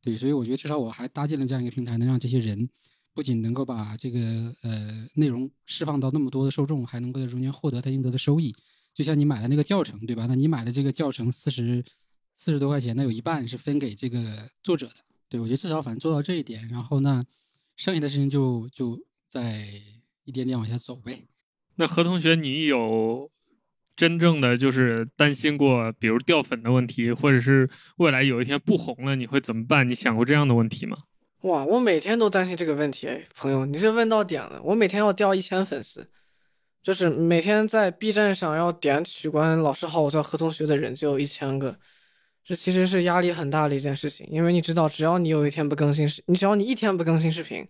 [0.00, 2.66] 对，所以我觉得至少我还搭建了这样一个平台，能让这些人
[3.12, 4.20] 不仅能够把这个
[4.62, 8.56] 呃内容释放到那么多的受众，还能够在中间获得他应得的收益。
[8.94, 10.24] 就像你买的那个教程，对吧？
[10.26, 11.84] 那你买的这个教程四十
[12.34, 14.96] 四十多块钱，那有一半是分给这个作者的。
[15.28, 17.24] 对我觉得至少反正做到这一点，然后那
[17.76, 19.68] 剩下的事情就就再
[20.24, 21.26] 一点点往下走呗。
[21.76, 23.30] 那何同学，你有
[23.96, 29.88] 真正的就是担心过，比如掉粉的问题，或者是未来有一天不红了，你会怎么办？
[29.88, 30.98] 你想过这样的问题吗？
[31.42, 34.60] 哇，我每天都担心这个问题，朋友，你是问到点了。
[34.62, 36.08] 我每天要掉一千粉丝。
[36.82, 41.78] 就是每天在 B 站上要点取关“老师好，我叫何同学”的人就有一千个，
[42.44, 44.26] 这其实是压力很大的一件事情。
[44.30, 47.66] 因为你知道，只要你有一天不更新视，你只要你一天不更新视频，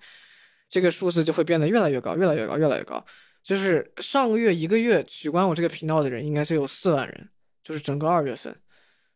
[0.68, 3.04] 这个数字就会变得越来越高，越来越高，越来越高。
[3.42, 7.28] 就是上个月一个月取关我这个频道的人，应该就有四万人，
[7.62, 8.54] 就是整个二月份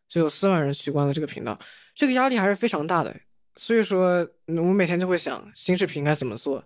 [0.07, 1.57] 就有四万人取关了这个频道，
[1.95, 3.15] 这个压力还是非常大的。
[3.55, 6.63] 所以说，我每天就会想新视频该怎么做，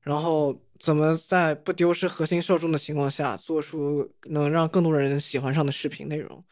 [0.00, 0.60] 然后。
[0.82, 6.44] 怎么在不丢失核心受众的情况下，做出能让更多人喜欢上的视频内容？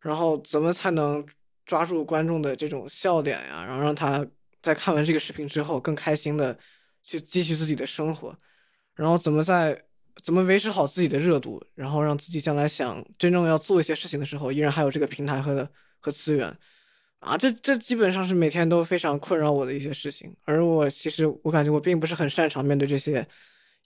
[0.00, 1.24] 然后怎么才能
[1.66, 3.64] 抓住观众的这种笑点呀？
[3.66, 4.26] 然后让他
[4.62, 6.58] 在看完这个视频之后更开心的
[7.02, 8.36] 去继续自己的生活？
[8.94, 9.84] 然后怎么在
[10.22, 11.62] 怎么维持好自己的热度？
[11.74, 16.54] 然后让自己将来想真正要做一些事情的时候，依然还有这个平台和和资源？
[17.20, 23.26] 啊，这这基本上是每天都非常困扰我的一些事情，而我其实我感觉我并不是很擅长面对这些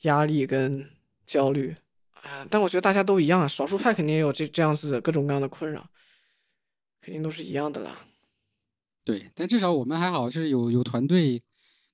[0.02, 0.88] 压力跟
[1.26, 1.74] 焦虑，
[2.12, 5.84] 啊，但我觉得大家都一样，少数派肯定也有这这样子的各种各样的困扰，
[7.04, 7.98] 肯定都是一样的啦。
[9.04, 11.42] 对，但至少我们还好是有有团队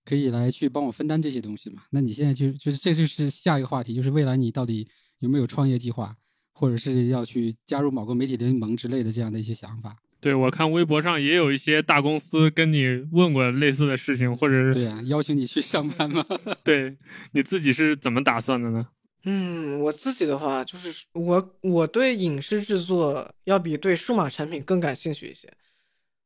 [0.05, 1.83] 可以来去帮我分担这些东西嘛。
[1.91, 6.15] 那你现在就就是这就是下一个话题，就是未来你到底有没有创业计划，
[6.53, 9.97] 或者是要去加入某个媒体联盟之类的这样的一些想法？
[10.21, 16.25] 对，我看微博上也有一些大公司跟你问过类似的事情，或者是对啊，邀请你去上班吗？
[16.63, 16.97] 对，
[17.33, 18.87] 你自己是怎么打算的呢？
[19.25, 25.53] 嗯，我自己的话就是我我对影视制作要比对数码产品更感兴趣一些，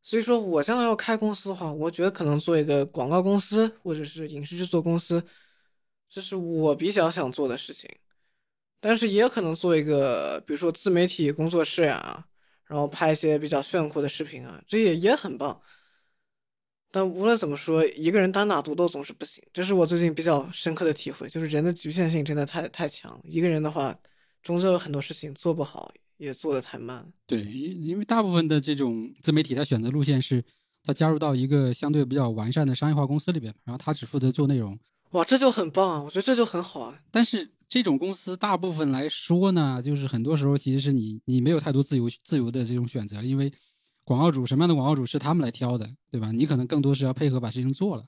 [0.02, 5.22] 所以说我将来要开公司的话，我觉得可能做一个广告公司或者是影视制作公司，
[6.08, 7.90] 这是我比较想做的事情，
[8.80, 12.26] 但是也可能做一个，比如说自媒体工作室呀。
[12.66, 15.60] 然后拍一些比较炫酷的视频啊，这也也很棒。
[16.94, 21.28] 但无论怎么说，一个人单打独斗总是不行，这是我最近比较深刻的体会。
[21.28, 23.92] 就是人的局限性真的太太强了，一个人的话，
[24.44, 27.04] 终究有很多事情做不好，也做得太慢。
[27.26, 30.44] 对，因因为大部分的这种自媒体，他选择路线是，
[30.84, 34.78] 他加入到一个相对比较完善的商业化公司里边，然后他只负责做内容。
[35.10, 36.00] 哇，这就很棒啊！
[36.00, 36.96] 我觉得这就很好啊。
[37.10, 43.52] 但是这种公司大部分来说呢，就是很多时候其实是你你没有太多自由自由的这种选择，因为
[44.04, 46.30] 广告主什么样的广告主是他们来挑的，对吧？
[46.30, 48.06] 你可能更多是要配合把事情做了，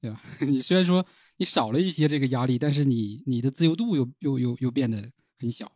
[0.00, 0.20] 对吧？
[0.40, 1.04] 你虽然说
[1.36, 5.70] 你少了一些这个压力，但是你你的自由度又又又又变得很小，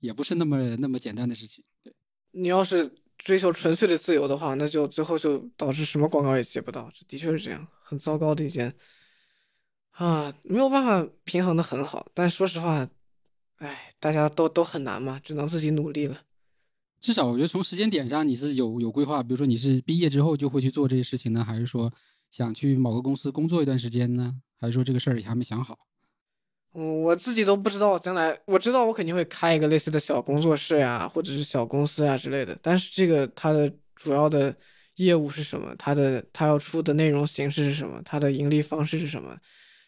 [0.00, 1.64] 也不是那么那么简单的事情。
[1.82, 1.92] 对，
[2.30, 8.72] 你要是追求纯粹的自由的话，那就最后就导致什么广告也接不到，这的确是这样，很糟糕的一件。
[9.90, 12.88] 啊，没有办法平衡的很好，但说实话，
[13.56, 16.22] 哎，大家都都很难嘛，只能自己努力了。
[17.02, 21.92] 至少我觉得从时间点上你是有有规划，比如说你是毕业之后就会去做这些事情呢，还是说
[22.30, 24.32] 想去某个公司工作一段时间呢？
[24.60, 25.76] 还是说这个事儿也还没想好？
[26.74, 34.56] 嗯，我自己都不知道将来，我知道我肯定会开一个类似的小工作室呀，或者是小公司啊之类的，但是这个它的主要的
[34.94, 35.74] 业务是什么？
[35.76, 38.00] 它的它要出的内容形式是什么？
[38.04, 39.36] 它的盈利方式是什么？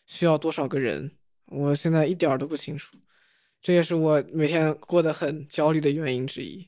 [0.06, 1.12] 需要多少个人？
[1.46, 2.96] 我现在一点儿都不清楚，
[3.62, 6.66] 这也是我每天过得很焦虑的原因之一。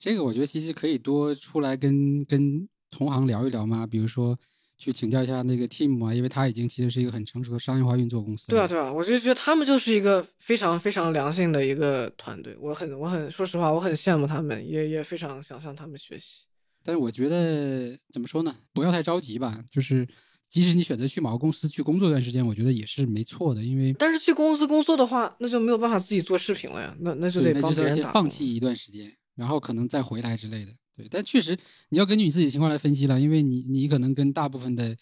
[0.00, 4.36] 这个我觉得其实可以多出来跟跟同行聊一聊嘛，比如说
[4.78, 8.48] 去请教一下那个 team 啊，因为他已经其实是一个很成熟的商业化运作公司。
[8.48, 16.46] 对啊，对啊，我就觉得他们就是一个非常非常良性的一个团队，我很我很说实话，我很羡慕他们，也也非常想向他们学习。
[16.82, 18.56] 但是我觉得怎么说呢？
[18.72, 20.08] 不要太着急吧，就是。
[20.48, 30.72] 即使你选择去某个公司去工作一段时间，我觉得也是没错的，因为但是去公司工作的话，那就没有办法自己做视频了呀，那那就得帮别人打放弃一段时间，然后可能再回来之类的。
[30.96, 31.58] 对，但确实
[31.88, 34.96] 你要根据你自己的情况来分析了，因为你你可能跟大部分的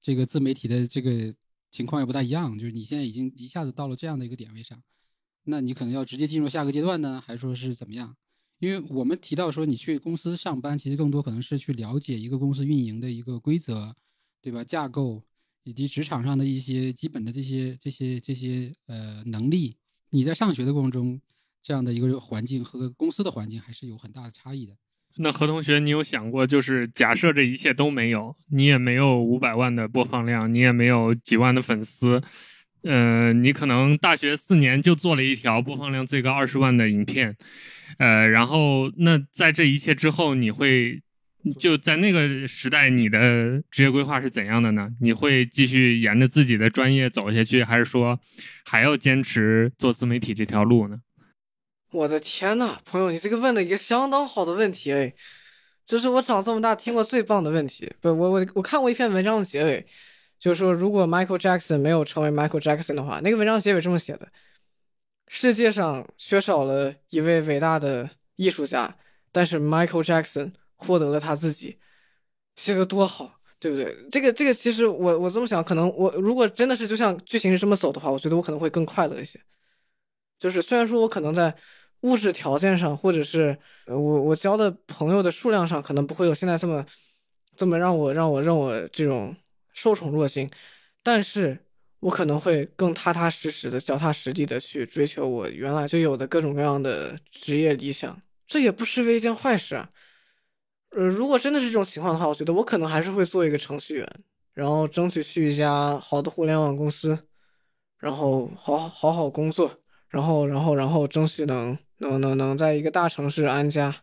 [0.00, 1.34] 这个自媒体的这个
[1.70, 4.82] 情况也不太一样，就是你现在已经一下子到了这样的一个点位上，
[5.44, 8.16] 那你可能要直接进入下个阶段呢，还是说是怎么样？
[8.58, 13.94] 因为我们提到说你去公司上班，其实更多可能是去了解一个公司运营的一个规则。
[14.44, 14.64] 对吧？
[14.64, 15.22] 架构
[15.62, 19.76] 以及职场上的一些基本的这些、这些、这些呃能力，
[20.10, 21.20] 你在上学的过程中，
[21.62, 24.72] 这样的一个环境和公司的环境还是有很大的差异的。
[25.18, 32.22] 那何同学，你有想过，就是假设这一切都没有，你也没有五百万的播放量，你也没有几万的粉丝，
[32.82, 37.36] 呃，你可能大学四年就做了一条播放量最高二十万的影片，
[37.98, 41.02] 呃，然后那在这一切之后，你会？
[41.58, 44.88] 就在那个时代，你的职业规划是怎样的呢？
[45.00, 48.16] 你会继续沿着自己的专业走下去，还是说
[48.64, 50.98] 还要坚持做自媒体这条路呢？
[51.92, 55.14] 我的天呐，朋友，你这个问的一个相当好的问题哎，
[55.86, 57.92] 这是我长这么大听过最棒的问题。
[58.00, 59.86] 不，我我我看过一篇文章的结尾，
[60.38, 64.28] 就是说如果 Michael Jackson 没有成为 Michael Jackson 的话，那个文章结尾这么写的：
[65.28, 68.96] 世界上缺少了一位伟大的艺术家，
[69.30, 70.52] 但是 Michael Jackson。
[70.84, 71.78] 获得了他自己，
[72.56, 73.96] 写的多好，对不对？
[74.10, 79.40] 这个这个，其实我我这么想，可能我如果真的是就像剧情是这么走的话，我觉得我可能会更快乐一些。
[80.40, 81.54] 就是虽然说我可能在
[82.02, 86.84] 物质条件上，或者是我我交的朋友的数量上，可能不会有现在这么
[87.56, 89.34] 这么让我让我让我这种
[89.72, 90.48] 受宠若惊，
[91.02, 91.58] 但是
[92.00, 99.88] 我可能会更踏踏实实的、脚踏实地的去追求我原来就有的各种各样的职业理想，这也不失为一件坏事啊。
[100.90, 104.08] 呃，如果真的是这种情况的话，我觉得我可能还是会做一个程序员，
[104.52, 107.18] 然后争取去一家好的互联网公司，
[107.98, 109.81] 然后好好好工作，
[110.12, 113.96] 然后然后然后争取能能能能在一个大城市安家，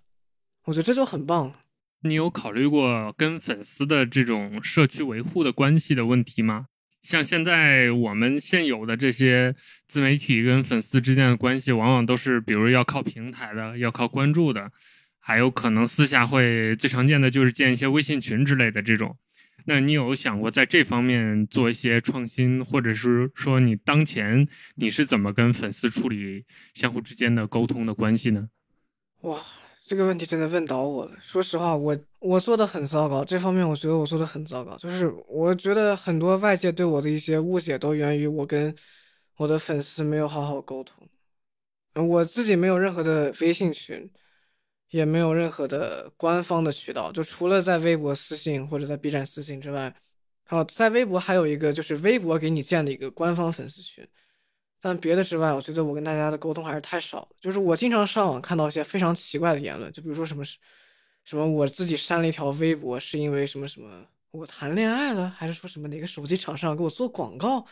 [0.65, 1.53] 我觉得这就很棒。
[2.01, 6.65] 你有考虑过跟粉丝的这种社区维护的关系的问题吗？
[7.01, 9.55] 像现在我们现有的这些
[9.87, 14.71] 自媒体跟粉丝之间的关系，往往都是比如要靠平台的，要靠关注的。
[15.19, 19.15] 还有可能私下会最常见的就是建一些微信群之类的这种，
[19.69, 24.47] 那你有想过在这方面做一些创新，或者是说你当前
[24.77, 26.43] 你是怎么跟粉丝处理
[26.73, 28.49] 相互之间的沟通的关系呢？
[29.21, 29.39] 哇，
[29.85, 31.11] 这个问题真的问倒我了。
[31.21, 34.75] 说实话，我我做的很糟糕，这方面我觉得我做的很糟糕。
[34.77, 38.75] 就是我觉得很多外界对我的一些误解都源于我跟
[39.37, 41.07] 我的粉丝没有好好沟通，
[41.93, 44.09] 我自己没有任何的微信群。
[44.89, 49.93] 也没有任何的官方的渠道，就除了在微博私信或者在 B 站私信之外，
[50.45, 54.07] 还有，在微博还有一个就是微博给你建的一个官方粉丝群，
[54.81, 57.29] 但别的之外，我觉得我跟大家的沟通还是太少。
[57.39, 60.43] 就是我经常上网看到一些非常奇怪的言论，就比如说什么
[61.23, 67.63] 什么我自己删了一条微博是因为什么什么我谈恋爱了，还是说什么哪个手机厂商给我做广告，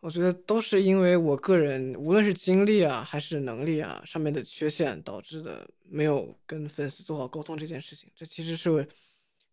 [0.00, 8.10] 我觉得都是因为我个人无论是精力啊还是能力啊上面的缺陷导致的，没有跟粉丝做好沟通这件事情。
[8.16, 8.88] 这其实是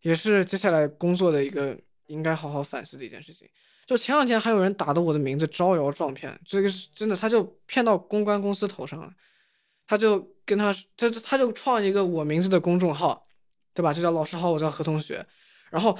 [0.00, 3.46] 也是接下来工作的一个应该好好反思的一件事情。
[3.86, 9.12] 就前两天还有人打的我的名字招摇撞骗，这个是真的，他就骗到公关公司头上了。
[9.86, 13.26] 他就跟他他他就创一个我名字的公众号，
[13.72, 13.92] 对吧？
[13.92, 15.24] 就叫老师好，我叫何同学。
[15.70, 15.98] 然后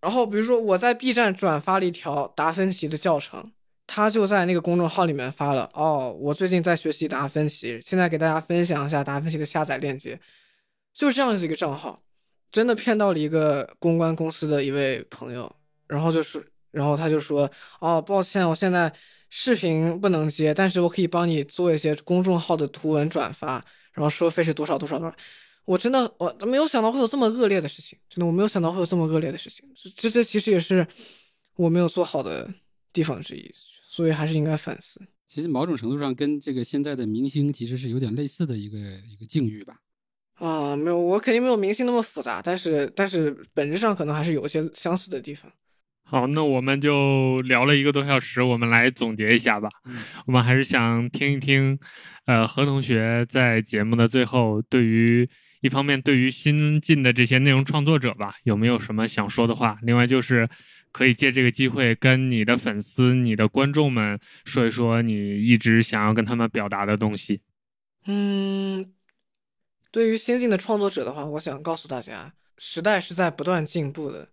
[0.00, 3.50] 然后比如说我在 B 站转发了一条达芬奇的教程，
[3.94, 10.18] 他就在那个公众号里面发了哦，我最近在学习达芬奇，现在给大家分享一下达芬奇的下载链接，
[10.94, 12.02] 就这样子一个账号，
[12.50, 15.54] 真的骗到了一个公关公司的一位朋友，
[15.86, 16.42] 然后就是。
[16.72, 18.90] 然后他就说：“哦，抱歉，我现在
[19.28, 23.62] 视频不能接，但是我可以帮你做一些公众号的图文转发，
[23.92, 25.14] 然后收费是多少多少多少。”
[25.66, 29.68] 我真的我没有想到会有这么恶劣的事情，真的我没有想到会有这么恶劣的事情。
[29.94, 30.86] 这这其实也是
[31.56, 32.48] 我没有做好的
[32.90, 33.54] 地方之一，
[33.92, 34.98] 所以还是应该反思。
[35.28, 39.74] 其实某种程度上跟这个现在的明星其实是有点类似的一个一个境遇吧。
[40.36, 45.52] 啊，没有，我肯定没有明星那么复杂，但是但是本质上可能还是有一些相似的地方。
[46.04, 49.68] 好，那我们就聊了一个多小时，我们来总结一下吧。
[50.26, 51.78] 我们还是想听一听，
[52.24, 55.28] 呃，何同学在节目的最后，对于
[55.60, 59.78] 一方面对于新进的这些内容创作者吧，有没有什么想说的话？
[59.82, 60.48] 另外就是
[60.92, 67.40] 可以借这个机会跟你的粉丝、你的观众们说一说你一直想要跟他们表达的东西。
[68.06, 68.92] 嗯，
[69.90, 74.28] 对于新进的创作者的话，我想告诉大家，时代是在不断进步的。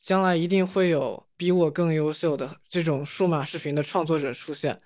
[0.00, 4.78] 将来一定会有比我更优秀的这种数码视频的创作者出现。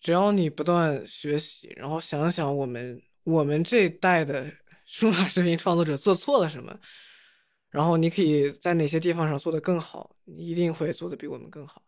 [0.00, 4.52] 只要你不断学习，然后想想我们我们这一代的
[4.84, 6.76] 数码视频创作者做错了什么，
[7.72, 11.82] 然后你可以在哪些地方上做得更好，你一定会做得比我们更好。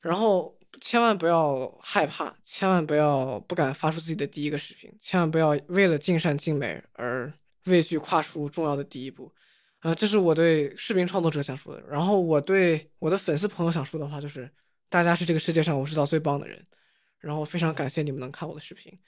[0.00, 7.32] 然后千万不要害怕，千万不要不敢发出自己的第一个视频，千万不要为了尽善尽美而
[7.66, 9.32] 畏惧跨出重要的第一步。
[9.78, 11.82] 啊，这是我对视频创作者想说的。
[11.88, 14.50] 然后我对我的粉丝朋友想说的话就是：
[14.88, 16.62] 大家是这个世界上我知道最棒的人。
[17.20, 18.98] 然后非常感谢你们能看我的视频，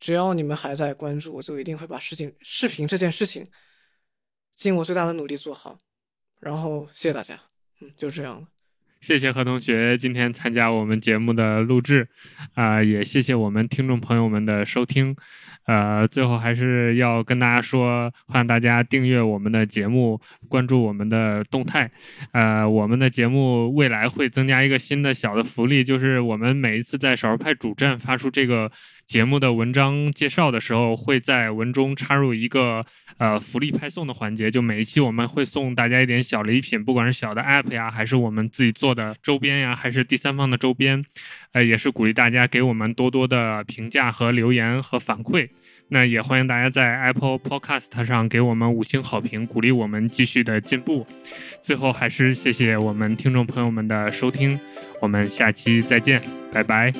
[0.00, 3.46] 只要你们还在关注，我就一定会把事情视频这件事情
[4.58, 5.78] 尽我最大的努力做好。
[6.40, 7.38] 然后谢谢大家，
[7.80, 8.48] 嗯，就这样了。
[9.00, 12.08] 谢谢何同学今天参加我们节目的录制，
[12.54, 15.14] 啊，也谢谢我们听众朋友们的收听。
[15.68, 21.90] 呃，最后还是要跟大家说，欢迎大家订阅我们的节目，关注我们的动态。
[22.32, 28.72] 呃，我们的节目未来会增加一个新的小的福利，就是我们每一次在少数派主站发出这个
[29.04, 32.82] 节目的文章介绍的时候，会在文中插入一个
[33.18, 34.50] 呃福利派送的环节。
[34.50, 41.04] 就每一期我们会送大家一点小礼品，不管是小的 app 呀，还是我们自己做的周边呀，还是第三方的周边。
[41.52, 45.48] 呃，也是鼓励大家给我们多多的评价和留言和反馈。
[45.90, 51.06] 那也欢迎大家在 Apple Podcast 上给我们五星好评，鼓励我们继续的进步。
[51.62, 54.60] 最后还是谢谢我们听众朋友们的收听，
[55.00, 56.20] 我们下期再见，
[56.52, 56.92] 拜拜。